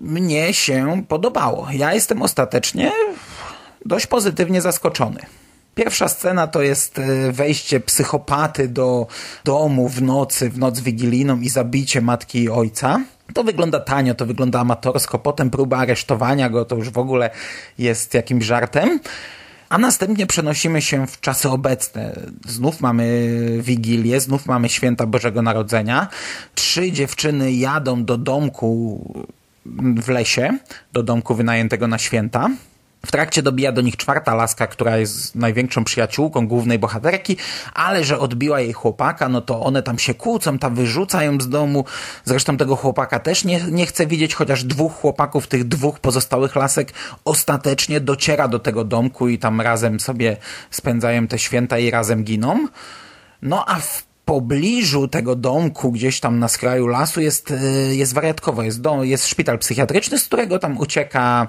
mnie 0.00 0.54
się 0.54 1.02
podobało. 1.08 1.68
Ja 1.72 1.94
jestem 1.94 2.22
ostatecznie 2.22 2.92
dość 3.86 4.06
pozytywnie 4.06 4.60
zaskoczony. 4.60 5.20
Pierwsza 5.74 6.08
scena 6.08 6.46
to 6.46 6.62
jest 6.62 6.98
e, 6.98 7.32
wejście 7.32 7.80
psychopaty 7.80 8.68
do 8.68 9.06
domu 9.44 9.88
w 9.88 10.02
nocy, 10.02 10.50
w 10.50 10.58
noc 10.58 10.80
wigilijną 10.80 11.40
i 11.40 11.48
zabicie 11.48 12.00
matki 12.00 12.42
i 12.42 12.48
ojca. 12.48 13.00
To 13.34 13.44
wygląda 13.44 13.80
tanio, 13.80 14.14
to 14.14 14.26
wygląda 14.26 14.60
amatorsko. 14.60 15.18
Potem 15.18 15.50
próba 15.50 15.78
aresztowania 15.78 16.50
go 16.50 16.64
to 16.64 16.76
już 16.76 16.90
w 16.90 16.98
ogóle 16.98 17.30
jest 17.78 18.14
jakimś 18.14 18.44
żartem. 18.44 19.00
A 19.68 19.78
następnie 19.78 20.26
przenosimy 20.26 20.82
się 20.82 21.06
w 21.06 21.20
czasy 21.20 21.48
obecne. 21.48 22.20
Znów 22.46 22.80
mamy 22.80 23.30
Wigilię, 23.60 24.20
znów 24.20 24.46
mamy 24.46 24.68
Święta 24.68 25.06
Bożego 25.06 25.42
Narodzenia. 25.42 26.08
Trzy 26.54 26.92
dziewczyny 26.92 27.52
jadą 27.52 28.04
do 28.04 28.18
domku 28.18 29.00
w 29.96 30.08
lesie, 30.08 30.58
do 30.92 31.02
domku 31.02 31.34
wynajętego 31.34 31.86
na 31.86 31.98
święta. 31.98 32.50
W 33.06 33.10
trakcie 33.10 33.42
dobija 33.42 33.72
do 33.72 33.82
nich 33.82 33.96
czwarta 33.96 34.34
laska, 34.34 34.66
która 34.66 34.96
jest 34.96 35.34
największą 35.34 35.84
przyjaciółką 35.84 36.46
głównej 36.46 36.78
bohaterki, 36.78 37.36
ale 37.74 38.04
że 38.04 38.18
odbiła 38.18 38.60
jej 38.60 38.72
chłopaka, 38.72 39.28
no 39.28 39.40
to 39.40 39.60
one 39.60 39.82
tam 39.82 39.98
się 39.98 40.14
kłócą, 40.14 40.58
ta 40.58 40.70
wyrzuca 40.70 41.24
ją 41.24 41.40
z 41.40 41.48
domu. 41.48 41.84
Zresztą 42.24 42.56
tego 42.56 42.76
chłopaka 42.76 43.18
też 43.18 43.44
nie, 43.44 43.60
nie 43.70 43.86
chce 43.86 44.06
widzieć, 44.06 44.34
chociaż 44.34 44.64
dwóch 44.64 44.92
chłopaków, 44.92 45.46
tych 45.46 45.68
dwóch 45.68 46.00
pozostałych 46.00 46.56
lasek 46.56 46.92
ostatecznie 47.24 48.00
dociera 48.00 48.48
do 48.48 48.58
tego 48.58 48.84
domku 48.84 49.28
i 49.28 49.38
tam 49.38 49.60
razem 49.60 50.00
sobie 50.00 50.36
spędzają 50.70 51.26
te 51.26 51.38
święta 51.38 51.78
i 51.78 51.90
razem 51.90 52.24
giną. 52.24 52.66
No 53.42 53.64
a 53.68 53.74
w 53.74 54.11
pobliżu 54.24 55.08
tego 55.08 55.36
domku, 55.36 55.92
gdzieś 55.92 56.20
tam 56.20 56.38
na 56.38 56.48
skraju 56.48 56.86
lasu 56.86 57.20
jest, 57.20 57.50
e, 57.50 57.94
jest 57.94 58.14
wariatkowo, 58.14 58.62
jest, 58.62 58.80
dom, 58.80 59.04
jest 59.04 59.26
szpital 59.26 59.58
psychiatryczny, 59.58 60.18
z 60.18 60.24
którego 60.24 60.58
tam 60.58 60.78
ucieka 60.78 61.48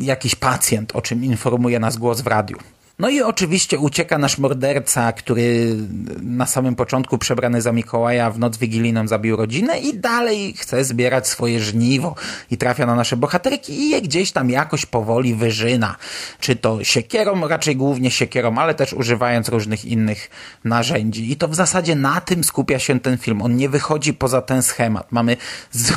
jakiś 0.00 0.34
pacjent, 0.34 0.96
o 0.96 1.02
czym 1.02 1.24
informuje 1.24 1.80
nas 1.80 1.96
głos 1.96 2.20
w 2.20 2.26
radiu. 2.26 2.56
No 3.02 3.08
i 3.08 3.22
oczywiście 3.22 3.78
ucieka 3.78 4.18
nasz 4.18 4.38
morderca, 4.38 5.12
który 5.12 5.76
na 6.22 6.46
samym 6.46 6.74
początku 6.74 7.18
przebrany 7.18 7.62
za 7.62 7.72
Mikołaja 7.72 8.30
w 8.30 8.38
noc 8.38 8.56
wigilijną 8.56 9.08
zabił 9.08 9.36
rodzinę 9.36 9.78
i 9.78 9.98
dalej 9.98 10.54
chce 10.56 10.84
zbierać 10.84 11.28
swoje 11.28 11.60
żniwo 11.60 12.14
i 12.50 12.58
trafia 12.58 12.86
na 12.86 12.94
nasze 12.94 13.16
bohaterki 13.16 13.72
i 13.72 13.90
je 13.90 14.02
gdzieś 14.02 14.32
tam 14.32 14.50
jakoś 14.50 14.86
powoli 14.86 15.34
wyżyna. 15.34 15.96
Czy 16.40 16.56
to 16.56 16.84
siekierą, 16.84 17.48
raczej 17.48 17.76
głównie 17.76 18.10
siekierą, 18.10 18.58
ale 18.58 18.74
też 18.74 18.92
używając 18.92 19.48
różnych 19.48 19.84
innych 19.84 20.30
narzędzi. 20.64 21.32
I 21.32 21.36
to 21.36 21.48
w 21.48 21.54
zasadzie 21.54 21.94
na 21.94 22.20
tym 22.20 22.44
skupia 22.44 22.78
się 22.78 23.00
ten 23.00 23.18
film. 23.18 23.42
On 23.42 23.56
nie 23.56 23.68
wychodzi 23.68 24.14
poza 24.14 24.42
ten 24.42 24.62
schemat. 24.62 25.12
Mamy 25.12 25.36
z, 25.70 25.92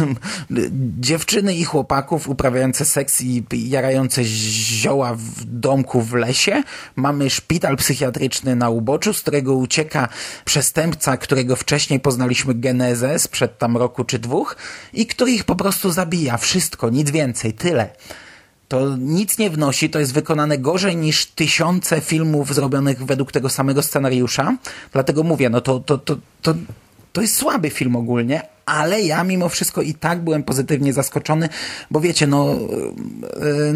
dziewczyny 1.00 1.56
i 1.56 1.64
chłopaków 1.64 2.30
uprawiające 2.30 2.86
seks 2.86 3.22
i 3.22 3.44
jarające 3.52 4.24
zioła 4.24 5.16
w 5.16 5.44
domku 5.46 6.02
w 6.02 6.14
lesie, 6.14 6.64
mamy 6.96 7.30
szpital 7.30 7.78
psychiatryczny 7.78 8.56
na 8.56 8.70
uboczu, 8.70 9.14
z 9.14 9.22
którego 9.22 9.56
ucieka 9.56 10.10
przestępca, 10.46 11.18
którego 11.18 11.56
wcześniej 11.56 12.00
poznaliśmy 12.00 12.54
genezę 12.54 13.20
sprzed 13.20 13.58
tam 13.58 13.78
roku 13.78 14.04
czy 14.04 14.20
dwóch 14.20 14.56
i 14.94 15.06
który 15.06 15.32
ich 15.32 15.44
po 15.44 15.56
prostu 15.56 15.92
zabija. 15.92 16.38
Wszystko, 16.38 16.90
nic 16.90 17.12
więcej, 17.12 17.54
tyle. 17.54 17.90
To 18.68 18.98
nic 18.98 19.38
nie 19.38 19.50
wnosi, 19.50 19.90
to 19.90 20.00
jest 20.00 20.14
wykonane 20.14 20.58
gorzej 20.58 20.96
niż 20.96 21.26
tysiące 21.26 22.02
filmów 22.02 22.54
zrobionych 22.54 23.06
według 23.06 23.32
tego 23.32 23.50
samego 23.50 23.84
scenariusza. 23.84 24.58
Dlatego 24.94 25.24
mówię, 25.24 25.50
no 25.50 25.62
to, 25.62 25.80
to, 25.80 25.98
to, 25.98 26.18
to, 26.42 26.54
to 27.16 27.22
jest 27.22 27.36
słaby 27.36 27.70
film 27.70 27.96
ogólnie, 27.96 28.42
ale 28.66 29.02
ja 29.02 29.24
mimo 29.24 29.50
wszystko 29.50 29.82
i 29.82 29.94
tak 29.94 30.20
byłem 30.20 30.44
pozytywnie 30.44 30.94
zaskoczony, 30.94 31.50
bo 31.92 32.00
wiecie, 32.00 32.28
no 32.28 32.56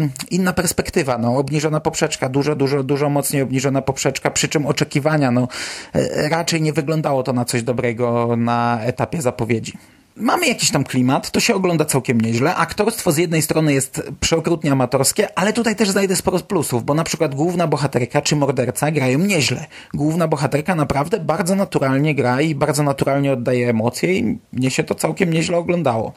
yy, 0.00 0.08
inna 0.30 0.52
perspektywa, 0.52 1.18
no 1.18 1.36
obniżona 1.36 1.80
poprzeczka, 1.80 2.28
dużo, 2.28 2.56
dużo, 2.56 2.82
dużo 2.82 3.08
mocniej 3.08 3.42
obniżona 3.42 3.82
poprzeczka, 3.82 4.30
przy 4.30 4.48
czym 4.48 4.66
oczekiwania, 4.66 5.30
no 5.30 5.48
yy, 5.94 6.28
raczej 6.28 6.62
nie 6.62 6.72
wyglądało 6.72 7.22
to 7.22 7.32
na 7.32 7.44
coś 7.44 7.62
dobrego 7.62 8.36
na 8.36 8.80
etapie 8.82 9.22
zapowiedzi. 9.22 9.72
Mamy 10.20 10.46
jakiś 10.46 10.70
tam 10.70 10.84
klimat, 10.84 11.30
to 11.30 11.40
się 11.40 11.54
ogląda 11.54 11.84
całkiem 11.84 12.20
nieźle. 12.20 12.56
Aktorstwo 12.56 13.12
z 13.12 13.16
jednej 13.16 13.42
strony 13.42 13.72
jest 13.72 14.02
przeokrutnie 14.20 14.72
amatorskie, 14.72 15.38
ale 15.38 15.52
tutaj 15.52 15.76
też 15.76 15.90
znajdę 15.90 16.16
sporo 16.16 16.38
plusów, 16.38 16.84
bo 16.84 16.94
na 16.94 17.04
przykład 17.04 17.34
główna 17.34 17.66
bohaterka 17.66 18.22
czy 18.22 18.36
morderca 18.36 18.90
grają 18.90 19.18
nieźle. 19.18 19.66
Główna 19.94 20.28
bohaterka 20.28 20.74
naprawdę 20.74 21.20
bardzo 21.20 21.54
naturalnie 21.54 22.14
gra 22.14 22.40
i 22.40 22.54
bardzo 22.54 22.82
naturalnie 22.82 23.32
oddaje 23.32 23.70
emocje 23.70 24.18
i 24.18 24.38
mnie 24.52 24.70
się 24.70 24.84
to 24.84 24.94
całkiem 24.94 25.32
nieźle 25.32 25.56
oglądało. 25.56 26.12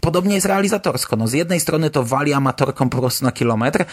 Podobnie 0.00 0.34
jest 0.34 0.46
realizatorsko. 0.46 1.16
No, 1.16 1.28
z 1.28 1.32
jednej 1.32 1.60
strony 1.60 1.90
to 1.90 2.04
wali 2.04 2.32
amatorką 2.32 2.88
po 2.88 2.98
prostu 2.98 3.24
na 3.24 3.32
kilometr, 3.32 3.84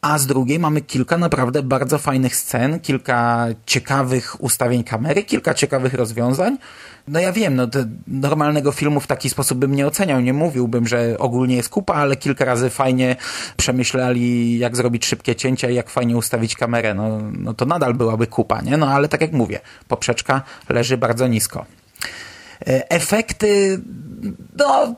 a 0.00 0.18
z 0.18 0.26
drugiej 0.26 0.58
mamy 0.58 0.80
kilka 0.80 1.18
naprawdę 1.18 1.62
bardzo 1.62 1.98
fajnych 1.98 2.36
scen, 2.36 2.80
kilka 2.80 3.46
ciekawych 3.66 4.42
ustawień 4.42 4.84
kamery, 4.84 5.22
kilka 5.22 5.54
ciekawych 5.54 5.94
rozwiązań. 5.94 6.58
No 7.08 7.20
ja 7.20 7.32
wiem, 7.32 7.54
no 7.54 7.66
normalnego 8.06 8.72
filmu 8.72 9.00
w 9.00 9.06
taki 9.06 9.30
sposób 9.30 9.58
bym 9.58 9.74
nie 9.74 9.86
oceniał, 9.86 10.20
nie 10.20 10.32
mówiłbym, 10.32 10.88
że 10.88 11.18
ogólnie 11.18 11.56
jest 11.56 11.68
kupa, 11.68 11.94
ale 11.94 12.16
kilka 12.16 12.44
razy 12.44 12.70
fajnie 12.70 13.16
przemyśleli, 13.56 14.58
jak 14.58 14.76
zrobić 14.76 15.06
szybkie 15.06 15.36
cięcia 15.36 15.70
i 15.70 15.74
jak 15.74 15.90
fajnie 15.90 16.16
ustawić 16.16 16.54
kamerę. 16.54 16.94
No, 16.94 17.20
no 17.32 17.54
to 17.54 17.64
nadal 17.64 17.94
byłaby 17.94 18.26
kupa, 18.26 18.60
nie? 18.60 18.76
No 18.76 18.88
ale 18.88 19.08
tak 19.08 19.20
jak 19.20 19.32
mówię, 19.32 19.60
poprzeczka 19.88 20.42
leży 20.68 20.96
bardzo 20.96 21.26
nisko. 21.26 21.66
E, 22.66 22.90
efekty, 22.90 23.80
no 24.58 24.94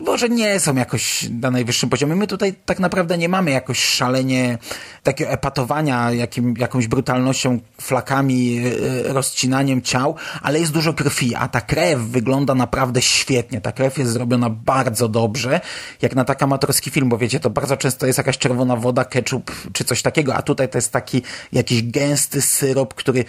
może 0.00 0.28
nie 0.28 0.60
są 0.60 0.74
jakoś 0.74 1.28
na 1.40 1.50
najwyższym 1.50 1.90
poziomie. 1.90 2.16
My 2.16 2.26
tutaj 2.26 2.54
tak 2.64 2.78
naprawdę 2.78 3.18
nie 3.18 3.28
mamy 3.28 3.50
jakoś 3.50 3.84
szalenie 3.84 4.58
takiego 5.02 5.30
epatowania 5.30 6.10
jakim, 6.10 6.54
jakąś 6.58 6.88
brutalnością, 6.88 7.58
flakami, 7.80 8.54
yy, 8.54 9.02
rozcinaniem 9.06 9.82
ciał, 9.82 10.16
ale 10.42 10.60
jest 10.60 10.72
dużo 10.72 10.94
krwi, 10.94 11.34
a 11.34 11.48
ta 11.48 11.60
krew 11.60 12.00
wygląda 12.00 12.54
naprawdę 12.54 13.02
świetnie. 13.02 13.60
Ta 13.60 13.72
krew 13.72 13.98
jest 13.98 14.12
zrobiona 14.12 14.50
bardzo 14.50 15.08
dobrze, 15.08 15.60
jak 16.02 16.14
na 16.14 16.24
tak 16.24 16.42
amatorski 16.42 16.90
film, 16.90 17.08
bo 17.08 17.18
wiecie, 17.18 17.40
to 17.40 17.50
bardzo 17.50 17.76
często 17.76 18.06
jest 18.06 18.18
jakaś 18.18 18.38
czerwona 18.38 18.76
woda, 18.76 19.04
ketchup 19.04 19.50
czy 19.72 19.84
coś 19.84 20.02
takiego, 20.02 20.34
a 20.34 20.42
tutaj 20.42 20.68
to 20.68 20.78
jest 20.78 20.92
taki 20.92 21.22
jakiś 21.52 21.82
gęsty 21.82 22.42
syrop, 22.42 22.94
który 22.94 23.24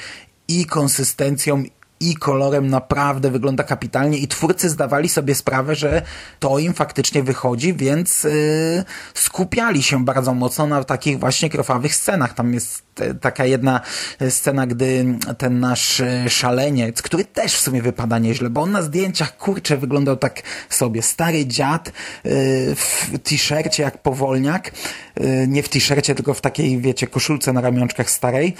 i 0.48 0.66
konsystencją, 0.66 1.64
i 2.02 2.16
kolorem 2.16 2.68
naprawdę 2.68 3.32
wygląda 3.32 3.64
kapitalnie 3.64 4.18
i 4.18 4.28
twórcy 4.28 4.70
zdawali 4.70 5.10
sobie 5.10 5.36
sprawę, 5.36 5.76
że 5.76 6.02
to 6.40 6.60
im 6.60 6.74
faktycznie 6.74 7.24
wychodzi, 7.24 7.74
więc 7.74 8.24
yy, 8.24 8.84
skupiali 9.14 9.84
się 9.84 10.06
bardzo 10.06 10.34
mocno 10.34 10.68
na 10.68 10.84
takich 10.84 11.20
właśnie 11.20 11.50
krwawych 11.50 11.96
scenach. 11.96 12.34
Tam 12.34 12.54
jest 12.54 12.84
e, 13.00 13.14
taka 13.14 13.46
jedna 13.46 13.82
scena, 14.30 14.68
gdy 14.68 15.06
ten 15.38 15.60
nasz 15.60 16.00
e, 16.00 16.30
szaleniec, 16.30 17.02
który 17.02 17.26
też 17.26 17.56
w 17.56 17.62
sumie 17.62 17.82
wypada 17.82 18.20
nieźle, 18.20 18.50
bo 18.50 18.62
on 18.62 18.72
na 18.72 18.82
zdjęciach 18.82 19.38
kurczę 19.38 19.78
wyglądał 19.78 20.18
tak 20.18 20.42
sobie. 20.70 21.02
Stary 21.02 21.46
dziad 21.46 21.92
w 22.76 23.20
t-shircie 23.24 23.84
jak 23.84 24.02
powolniak, 24.02 24.72
nie 25.48 25.64
w 25.64 25.70
t-shircie, 25.70 26.16
tylko 26.16 26.34
w 26.34 26.42
takiej, 26.42 26.78
wiecie, 26.82 27.08
koszulce 27.08 27.54
na 27.54 27.62
ramionczkach 27.62 28.10
starej 28.10 28.56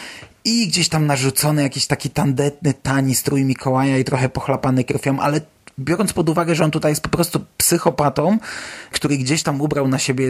i 0.46 0.68
gdzieś 0.68 0.90
tam 0.90 1.06
narzucony 1.06 1.62
jakiś 1.64 1.88
taki 1.88 2.10
tandetny, 2.10 2.74
tani 2.74 3.16
strój 3.16 3.46
Mikołaja 3.46 3.98
i 3.98 4.04
trochę 4.04 4.30
pochlapany 4.30 4.84
krwią, 4.84 5.20
ale 5.20 5.42
biorąc 5.82 6.14
pod 6.14 6.30
uwagę, 6.30 6.56
że 6.56 6.64
on 6.64 6.72
tutaj 6.72 6.92
jest 6.92 7.02
po 7.02 7.10
prostu 7.10 7.40
psychopatą, 7.58 8.38
który 8.92 9.18
gdzieś 9.18 9.44
tam 9.44 9.62
ubrał 9.62 9.88
na 9.88 10.00
siebie 10.00 10.28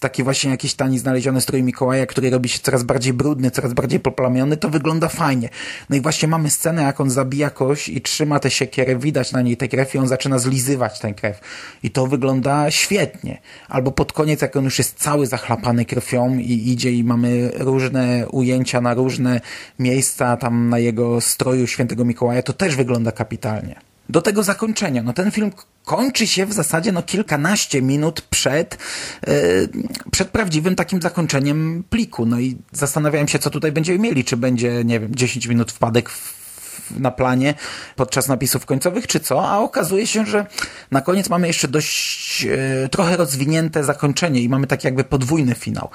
taki 0.00 0.22
właśnie 0.22 0.50
jakiś 0.50 0.74
tani 0.74 0.98
znaleziony 0.98 1.40
strój 1.40 1.62
Mikołaja, 1.62 2.06
który 2.06 2.30
robi 2.30 2.48
się 2.48 2.58
coraz 2.58 2.82
bardziej 2.82 3.12
brudny, 3.12 3.50
coraz 3.50 3.72
bardziej 3.72 4.00
poplamiony, 4.00 4.56
to 4.56 4.68
wygląda 4.68 5.08
fajnie. 5.08 5.48
No 5.90 5.96
i 5.96 6.00
właśnie 6.00 6.28
mamy 6.28 6.50
scenę, 6.50 6.82
jak 6.82 7.00
on 7.00 7.10
zabija 7.10 7.50
kogoś 7.50 7.88
i 7.88 8.00
trzyma 8.00 8.40
tę 8.40 8.50
siekierę, 8.50 8.96
widać 8.96 9.32
na 9.32 9.42
niej 9.42 9.56
tę 9.56 9.68
krew 9.68 9.94
i 9.94 9.98
on 9.98 10.08
zaczyna 10.08 10.38
zlizywać 10.38 11.00
tę 11.00 11.14
krew. 11.14 11.40
I 11.82 11.90
to 11.90 12.06
wygląda 12.06 12.70
świetnie. 12.70 13.40
Albo 13.68 13.92
pod 13.92 14.12
koniec, 14.12 14.42
jak 14.42 14.56
on 14.56 14.64
już 14.64 14.78
jest 14.78 14.98
cały 14.98 15.26
zachlapany 15.26 15.84
krwią 15.84 16.38
i 16.38 16.72
idzie 16.72 16.92
i 16.92 17.04
mamy 17.04 17.50
różne 17.54 18.28
ujęcia 18.28 18.80
na 18.80 18.94
różne 18.94 19.40
miejsca 19.78 20.36
tam 20.36 20.68
na 20.68 20.78
jego 20.78 21.20
stroju 21.20 21.66
świętego 21.66 22.04
Mikołaja, 22.04 22.42
to 22.42 22.52
też 22.52 22.76
wygląda 22.76 23.12
kapitalnie 23.12 23.93
do 24.08 24.22
tego 24.22 24.42
zakończenia. 24.42 25.02
No 25.02 25.12
ten 25.12 25.30
film 25.30 25.50
kończy 25.84 26.26
się 26.26 26.46
w 26.46 26.52
zasadzie 26.52 26.92
no 26.92 27.02
kilkanaście 27.02 27.82
minut 27.82 28.20
przed, 28.20 28.78
yy, 29.26 29.68
przed 30.10 30.28
prawdziwym 30.28 30.74
takim 30.74 31.02
zakończeniem 31.02 31.84
pliku. 31.90 32.26
No 32.26 32.40
i 32.40 32.56
zastanawiałem 32.72 33.28
się, 33.28 33.38
co 33.38 33.50
tutaj 33.50 33.72
będziemy 33.72 33.98
mieli. 33.98 34.24
Czy 34.24 34.36
będzie, 34.36 34.84
nie 34.84 35.00
wiem, 35.00 35.14
10 35.14 35.46
minut 35.46 35.72
wpadek 35.72 36.08
w 36.08 36.44
na 36.90 37.10
planie 37.10 37.54
podczas 37.96 38.28
napisów 38.28 38.66
końcowych, 38.66 39.06
czy 39.06 39.20
co, 39.20 39.48
a 39.48 39.58
okazuje 39.58 40.06
się, 40.06 40.26
że 40.26 40.46
na 40.90 41.00
koniec 41.00 41.28
mamy 41.28 41.46
jeszcze 41.46 41.68
dość 41.68 42.46
e, 42.46 42.88
trochę 42.88 43.16
rozwinięte 43.16 43.84
zakończenie 43.84 44.40
i 44.40 44.48
mamy 44.48 44.66
taki 44.66 44.86
jakby 44.86 45.04
podwójny 45.04 45.54
finał. 45.54 45.90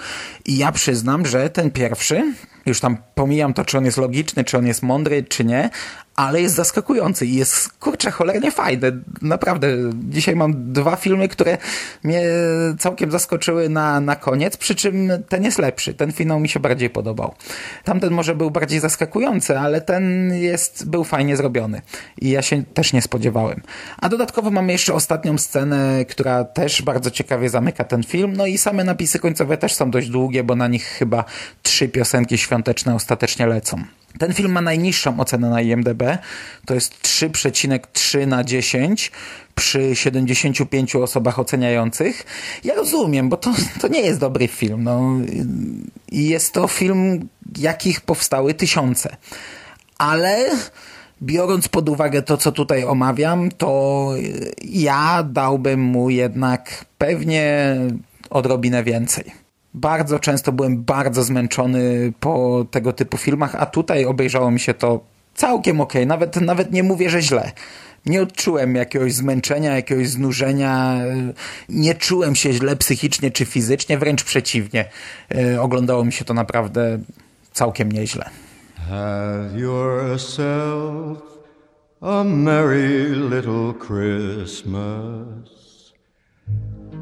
I 0.45 0.57
ja 0.57 0.71
przyznam, 0.71 1.25
że 1.25 1.49
ten 1.49 1.71
pierwszy, 1.71 2.33
już 2.69 2.79
tam 2.79 2.97
pomijam 3.15 3.53
to, 3.53 3.65
czy 3.65 3.77
on 3.77 3.86
jest 3.86 3.97
logiczny, 3.97 4.43
czy 4.43 4.58
on 4.58 4.67
jest 4.67 4.84
mądry, 4.84 5.23
czy 5.23 5.45
nie, 5.45 5.69
ale 6.19 6.41
jest 6.41 6.55
zaskakujący 6.55 7.25
i 7.25 7.36
jest, 7.36 7.69
kurczę, 7.73 8.12
cholernie 8.12 8.51
fajny. 8.51 8.91
Naprawdę, 9.21 9.67
dzisiaj 9.93 10.36
mam 10.36 10.73
dwa 10.73 10.95
filmy, 10.95 11.27
które 11.27 11.58
mnie 12.03 12.21
całkiem 12.79 13.12
zaskoczyły 13.12 13.69
na, 13.69 13.99
na 13.99 14.15
koniec, 14.15 14.58
przy 14.58 14.75
czym 14.75 15.12
ten 15.29 15.43
jest 15.43 15.60
lepszy. 15.60 15.93
Ten 15.93 16.12
finał 16.12 16.39
mi 16.39 16.49
się 16.49 16.60
bardziej 16.60 16.89
podobał. 16.89 17.34
Tamten 17.84 18.13
może 18.13 18.36
był 18.36 18.51
bardziej 18.51 18.79
zaskakujący, 18.79 19.60
ale 19.60 19.82
ten 19.82 20.34
jest, 20.34 20.89
był 20.89 21.03
fajnie 21.03 21.38
zrobiony 21.38 21.82
i 22.21 22.29
ja 22.29 22.41
się 22.41 22.63
też 22.63 22.93
nie 22.93 23.01
spodziewałem. 23.01 23.62
A 23.97 24.10
dodatkowo 24.10 24.51
mamy 24.51 24.71
jeszcze 24.71 24.93
ostatnią 24.93 25.38
scenę, 25.38 26.05
która 26.05 26.43
też 26.43 26.82
bardzo 26.82 27.12
ciekawie 27.12 27.49
zamyka 27.49 27.84
ten 27.84 28.03
film, 28.03 28.34
no 28.38 28.45
i 28.45 28.58
same 28.58 28.84
napisy 28.84 29.19
końcowe 29.19 29.58
też 29.58 29.75
są 29.75 29.91
dość 29.91 30.10
długie, 30.10 30.43
bo 30.43 30.55
na 30.55 30.67
nich 30.67 30.86
chyba 30.86 31.23
trzy 31.62 31.89
piosenki 31.89 32.38
świąteczne 32.38 32.58
ostatecznie 32.95 33.47
lecą. 33.47 33.83
Ten 34.19 34.33
film 34.33 34.51
ma 34.51 34.61
najniższą 34.61 35.19
ocenę 35.19 35.49
na 35.49 35.61
IMDb, 35.61 36.03
to 36.65 36.73
jest 36.73 37.01
3,3 37.01 38.27
na 38.27 38.43
10 38.43 39.11
przy 39.55 39.95
75 39.95 40.95
osobach 40.95 41.39
oceniających. 41.39 42.25
Ja 42.63 42.75
rozumiem, 42.75 43.29
bo 43.29 43.37
to, 43.37 43.53
to 43.81 43.87
nie 43.87 44.01
jest 44.01 44.19
dobry 44.19 44.47
film. 44.47 44.83
No. 44.83 45.13
Jest 46.11 46.53
to 46.53 46.67
film, 46.67 47.29
jakich 47.57 48.01
powstały 48.01 48.53
tysiące. 48.53 49.15
Ale 49.97 50.49
biorąc 51.21 51.67
pod 51.67 51.89
uwagę 51.89 52.21
to, 52.21 52.37
co 52.37 52.51
tutaj 52.51 52.83
omawiam, 52.83 53.51
to 53.51 54.13
ja 54.63 55.23
dałbym 55.23 55.79
mu 55.79 56.09
jednak 56.09 56.85
pewnie 56.97 57.75
odrobinę 58.29 58.83
więcej. 58.83 59.48
Bardzo 59.81 60.19
często 60.19 60.51
byłem 60.51 60.83
bardzo 60.83 61.23
zmęczony 61.23 62.13
po 62.19 62.65
tego 62.71 62.93
typu 62.93 63.17
filmach, 63.17 63.55
a 63.55 63.65
tutaj 63.65 64.05
obejrzało 64.05 64.51
mi 64.51 64.59
się 64.59 64.73
to 64.73 64.99
całkiem. 65.35 65.81
Okay. 65.81 66.05
Nawet, 66.05 66.35
nawet 66.35 66.71
nie 66.71 66.83
mówię, 66.83 67.09
że 67.09 67.21
źle. 67.21 67.51
Nie 68.05 68.21
odczułem 68.21 68.75
jakiegoś 68.75 69.13
zmęczenia, 69.13 69.75
jakiegoś 69.75 70.09
znużenia, 70.09 70.99
nie 71.69 71.95
czułem 71.95 72.35
się 72.35 72.53
źle 72.53 72.75
psychicznie 72.75 73.31
czy 73.31 73.45
fizycznie, 73.45 73.97
wręcz 73.97 74.23
przeciwnie. 74.23 74.85
E, 75.35 75.61
oglądało 75.61 76.05
mi 76.05 76.11
się 76.11 76.25
to 76.25 76.33
naprawdę 76.33 76.99
całkiem 77.53 77.91
nieźle. 77.91 78.29
Have 78.89 79.59
yourself 79.59 81.17
a 82.01 82.23
merry 82.23 83.09
little 83.09 83.73
Christmas. 83.73 85.49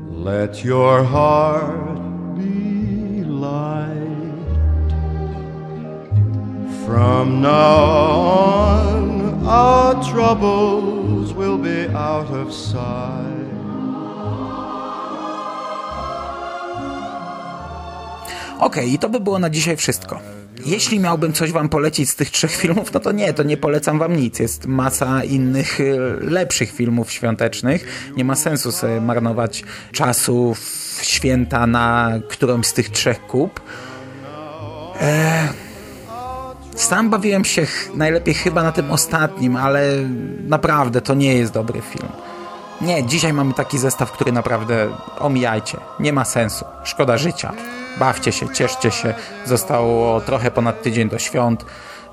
Let 0.09 0.65
your 0.65 1.05
heart 1.05 2.16
light. 3.47 4.47
From 6.86 7.41
now 7.41 7.79
on, 8.43 9.03
our 9.45 9.93
troubles 10.12 11.33
will 11.33 11.57
be 11.57 11.79
out 11.93 12.29
of 12.41 12.53
sight. 12.53 13.47
Ok, 18.60 18.77
i 18.77 18.99
to 18.99 19.10
by 19.10 19.19
było 19.19 19.39
na 19.39 19.49
dzisiaj 19.49 19.75
wszystko. 19.75 20.37
Jeśli 20.65 20.99
miałbym 20.99 21.33
coś 21.33 21.51
wam 21.51 21.69
polecić 21.69 22.09
z 22.09 22.15
tych 22.15 22.31
trzech 22.31 22.51
filmów, 22.55 22.93
no 22.93 22.99
to 22.99 23.11
nie, 23.11 23.33
to 23.33 23.43
nie 23.43 23.57
polecam 23.57 23.99
wam 23.99 24.15
nic. 24.15 24.39
Jest 24.39 24.65
masa 24.65 25.23
innych 25.23 25.79
y, 25.79 25.97
lepszych 26.21 26.71
filmów 26.71 27.11
świątecznych. 27.11 28.11
Nie 28.17 28.25
ma 28.25 28.35
sensu 28.35 28.71
sobie 28.71 29.01
marnować 29.01 29.63
czasu 29.91 30.53
w 30.55 30.99
święta 31.01 31.67
na 31.67 32.11
którąś 32.29 32.65
z 32.67 32.73
tych 32.73 32.89
trzech 32.89 33.27
kup. 33.27 33.61
Eee, 35.01 35.49
sam 36.75 37.09
bawiłem 37.09 37.45
się 37.45 37.65
ch- 37.65 37.95
najlepiej 37.95 38.33
chyba 38.33 38.63
na 38.63 38.71
tym 38.71 38.91
ostatnim, 38.91 39.55
ale 39.55 39.83
naprawdę 40.47 41.01
to 41.01 41.13
nie 41.13 41.33
jest 41.35 41.53
dobry 41.53 41.81
film. 41.81 42.09
Nie, 42.81 43.05
dzisiaj 43.05 43.33
mamy 43.33 43.53
taki 43.53 43.77
zestaw, 43.77 44.11
który 44.11 44.31
naprawdę 44.31 44.87
omijajcie. 45.19 45.77
Nie 45.99 46.13
ma 46.13 46.25
sensu. 46.25 46.65
Szkoda 46.83 47.17
życia. 47.17 47.53
Bawcie 47.99 48.31
się, 48.31 48.49
cieszcie 48.53 48.91
się. 48.91 49.13
Zostało 49.45 50.21
trochę 50.21 50.51
ponad 50.51 50.81
tydzień 50.81 51.10
do 51.10 51.19
świąt. 51.19 51.65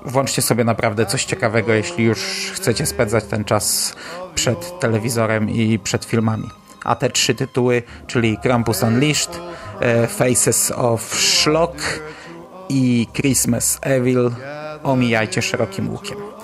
Włączcie 0.05 0.41
sobie 0.41 0.63
naprawdę 0.63 1.05
coś 1.05 1.25
ciekawego, 1.25 1.73
jeśli 1.73 2.03
już 2.03 2.19
chcecie 2.53 2.85
spędzać 2.85 3.23
ten 3.23 3.43
czas 3.43 3.95
przed 4.35 4.79
telewizorem 4.79 5.49
i 5.49 5.79
przed 5.79 6.05
filmami. 6.05 6.49
A 6.83 6.95
te 6.95 7.09
trzy 7.09 7.35
tytuły, 7.35 7.83
czyli 8.07 8.37
Krampus 8.37 8.83
Unleashed, 8.83 9.39
e, 9.79 10.07
Faces 10.07 10.71
of 10.75 11.01
Schlock 11.15 11.99
i 12.69 13.07
Christmas 13.13 13.79
Evil 13.81 14.31
omijajcie 14.83 15.41
szerokim 15.41 15.89
łukiem. 15.89 16.34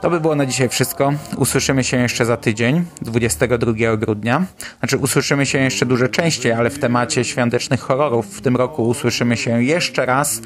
To 0.00 0.10
by 0.10 0.20
było 0.20 0.34
na 0.34 0.46
dzisiaj 0.46 0.68
wszystko. 0.68 1.12
Usłyszymy 1.36 1.84
się 1.84 1.96
jeszcze 1.96 2.26
za 2.26 2.36
tydzień, 2.36 2.84
22 3.02 3.96
grudnia. 3.96 4.44
Znaczy, 4.78 4.98
usłyszymy 4.98 5.46
się 5.46 5.58
jeszcze 5.58 5.86
dużo 5.86 6.08
częściej, 6.08 6.52
ale 6.52 6.70
w 6.70 6.78
temacie 6.78 7.24
świątecznych 7.24 7.80
horrorów 7.80 8.26
w 8.26 8.40
tym 8.40 8.56
roku 8.56 8.88
usłyszymy 8.88 9.36
się 9.36 9.62
jeszcze 9.62 10.06
raz 10.06 10.42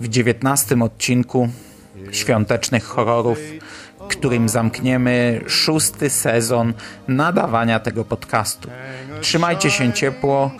w 0.00 0.08
19 0.08 0.76
odcinku 0.82 1.48
świątecznych 2.12 2.84
horrorów, 2.84 3.38
którym 4.08 4.48
zamkniemy 4.48 5.40
szósty 5.46 6.10
sezon 6.10 6.74
nadawania 7.08 7.80
tego 7.80 8.04
podcastu. 8.04 8.70
Trzymajcie 9.20 9.70
się 9.70 9.92
ciepło. 9.92 10.50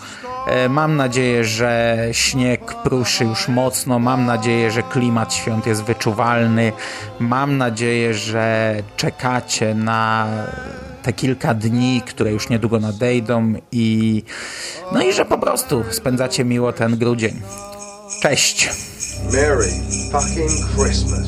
E, 0.47 0.69
Mam 0.69 0.95
nadzieję, 0.95 1.43
że 1.45 1.97
śnieg 2.11 2.75
pruszy 2.83 3.23
już 3.23 3.47
mocno. 3.47 3.99
Mam 3.99 4.25
nadzieję, 4.25 4.71
że 4.71 4.83
klimat 4.83 5.33
świąt 5.33 5.67
jest 5.67 5.83
wyczuwalny. 5.83 6.71
Mam 7.19 7.57
nadzieję, 7.57 8.13
że 8.13 8.75
czekacie 8.97 9.75
na 9.75 10.27
te 11.03 11.13
kilka 11.13 11.53
dni, 11.53 12.01
które 12.05 12.31
już 12.31 12.49
niedługo 12.49 12.79
nadejdą 12.79 13.53
i 13.71 14.23
no 14.91 15.01
i 15.01 15.13
że 15.13 15.25
po 15.25 15.37
prostu 15.37 15.83
spędzacie 15.91 16.45
miło 16.45 16.73
ten 16.73 16.97
grudzień. 16.97 17.41
Cześć! 18.21 18.69
Merry 19.33 19.69
fucking 20.11 20.51
Christmas. 20.75 21.27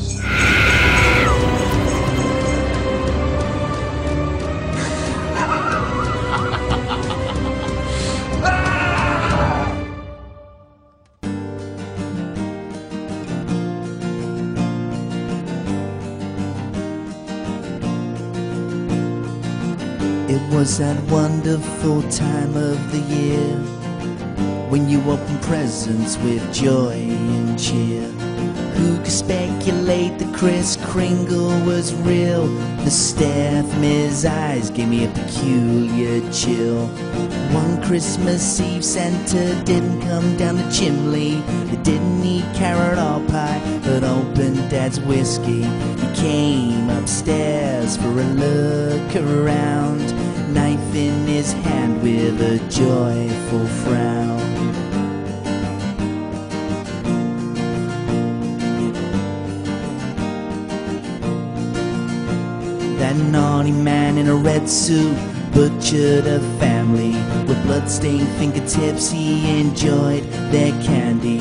Was 20.60 20.76
that 20.76 21.02
wonderful 21.04 22.02
time 22.10 22.54
of 22.54 22.92
the 22.92 22.98
year 23.16 23.56
when 24.68 24.90
you 24.90 25.00
open 25.10 25.38
presents 25.38 26.18
with 26.18 26.52
joy 26.52 26.92
and 26.92 27.58
cheer. 27.58 28.06
Who 28.76 28.98
could 28.98 29.10
speculate 29.10 30.18
that 30.18 30.34
Kris 30.34 30.76
Kringle 30.84 31.58
was 31.64 31.94
real? 31.94 32.46
The 32.84 32.90
stare 32.90 33.62
from 33.62 33.80
his 33.80 34.26
eyes 34.26 34.68
gave 34.68 34.88
me 34.88 35.06
a 35.06 35.08
peculiar 35.08 36.20
chill. 36.30 36.88
One 37.54 37.82
Christmas 37.82 38.60
Eve, 38.60 38.84
Santa 38.84 39.64
didn't 39.64 40.02
come 40.02 40.36
down 40.36 40.56
the 40.56 40.70
chimney. 40.70 41.40
He 41.70 41.76
didn't 41.78 42.22
eat 42.22 42.44
carrot 42.54 42.98
or 42.98 43.26
pie, 43.30 43.80
but 43.82 44.04
opened 44.04 44.68
Dad's 44.68 45.00
whiskey. 45.00 45.62
He 45.62 46.14
came 46.14 46.90
upstairs 46.90 47.96
for 47.96 48.08
a 48.08 48.28
look 48.44 49.16
around, 49.16 50.12
in 50.94 51.26
his 51.26 51.52
hand 51.52 52.02
with 52.02 52.40
a 52.40 52.58
joyful 52.68 53.66
frown. 53.82 54.38
That 62.98 63.16
naughty 63.16 63.72
man 63.72 64.18
in 64.18 64.28
a 64.28 64.34
red 64.34 64.68
suit 64.68 65.16
butchered 65.52 66.26
a 66.26 66.40
family 66.58 67.12
with 67.46 67.62
bloodstained 67.64 68.28
fingertips. 68.38 69.10
He 69.10 69.60
enjoyed 69.60 70.24
their 70.50 70.72
candy. 70.82 71.40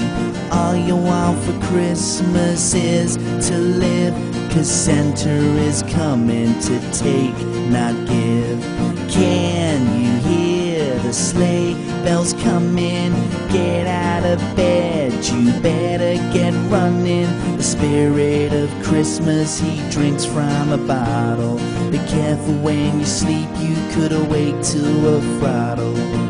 All 0.52 0.76
you 0.76 0.96
want 0.96 1.38
for 1.44 1.60
Christmas 1.68 2.74
is 2.74 3.18
to 3.48 3.58
live. 3.58 4.14
Cause 4.52 4.70
Santa 4.70 5.30
is 5.30 5.84
coming 5.84 6.60
to 6.62 6.80
take, 6.92 7.36
not 7.70 7.94
give. 8.08 8.62
Can 9.10 10.02
you 10.02 10.12
hear 10.28 11.00
the 11.00 11.14
sleigh 11.14 11.74
bells 12.04 12.34
coming? 12.34 13.12
Get 13.50 13.88
out 13.88 14.24
of 14.24 14.40
bed, 14.56 15.14
you 15.26 15.52
better 15.62 16.16
get 16.34 16.54
running. 16.72 17.28
The 17.58 17.64
spirit 17.64 18.54
of 18.54 18.70
Christmas, 18.84 19.60
he 19.60 19.88
drinks 19.90 20.26
from 20.26 20.72
a 20.72 20.78
bottle. 20.78 21.58
Be 21.92 22.00
careful 22.08 22.56
when 22.56 23.00
you 23.00 23.06
sleep, 23.06 23.50
you 23.58 23.76
could 23.92 24.12
awake 24.12 24.62
to 24.74 25.16
a 25.16 25.22
throttle. 25.40 26.29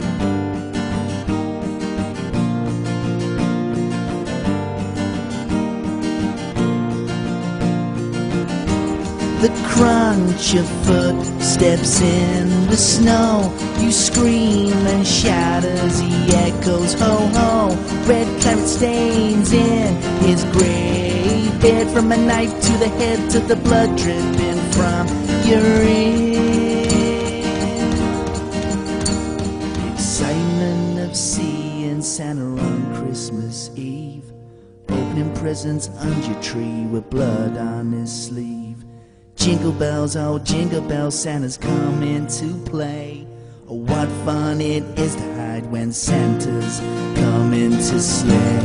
The 9.40 9.48
crunch 9.70 10.54
of 10.56 10.68
footsteps 10.86 12.02
in 12.02 12.68
the 12.68 12.76
snow. 12.76 13.56
You 13.80 13.90
scream 13.90 14.74
and 14.74 15.08
shout 15.08 15.64
as 15.64 15.98
he 16.02 16.12
echoes, 16.36 16.94
ho 16.94 17.16
ho. 17.34 17.70
Red 18.06 18.28
claret 18.42 18.68
stains 18.68 19.54
in 19.54 19.96
his 20.28 20.44
gray 20.52 21.50
beard. 21.62 21.88
From 21.88 22.12
a 22.12 22.18
knife 22.18 22.52
to 22.52 22.74
the 22.80 22.90
head 22.90 23.32
to 23.32 23.40
the 23.40 23.56
blood 23.56 23.98
dripping 23.98 24.60
from 24.74 25.08
your 25.48 25.84
ear. 25.84 26.86
Excitement 29.94 31.00
of 31.00 31.16
seeing 31.16 32.02
Santa 32.02 32.44
on 32.44 32.96
Christmas 32.96 33.72
Eve. 33.78 34.34
Opening 34.90 35.34
presents 35.36 35.88
under 36.00 36.28
your 36.28 36.42
tree 36.42 36.86
with 36.88 37.10
blood 37.10 37.56
on 37.56 37.94
his 37.94 38.12
sleeve. 38.26 38.69
Jingle 39.40 39.72
bells, 39.72 40.18
oh 40.18 40.38
jingle 40.40 40.82
bells, 40.82 41.18
Santa's 41.18 41.58
coming 41.58 42.28
to 42.28 42.54
play. 42.66 43.26
Oh, 43.70 43.76
what 43.76 44.10
fun 44.26 44.60
it 44.60 44.84
is 45.00 45.16
to 45.16 45.34
hide 45.36 45.66
when 45.72 45.94
Santa's 45.94 46.82
coming 47.16 47.72
to 47.72 48.00
slay. 48.02 48.60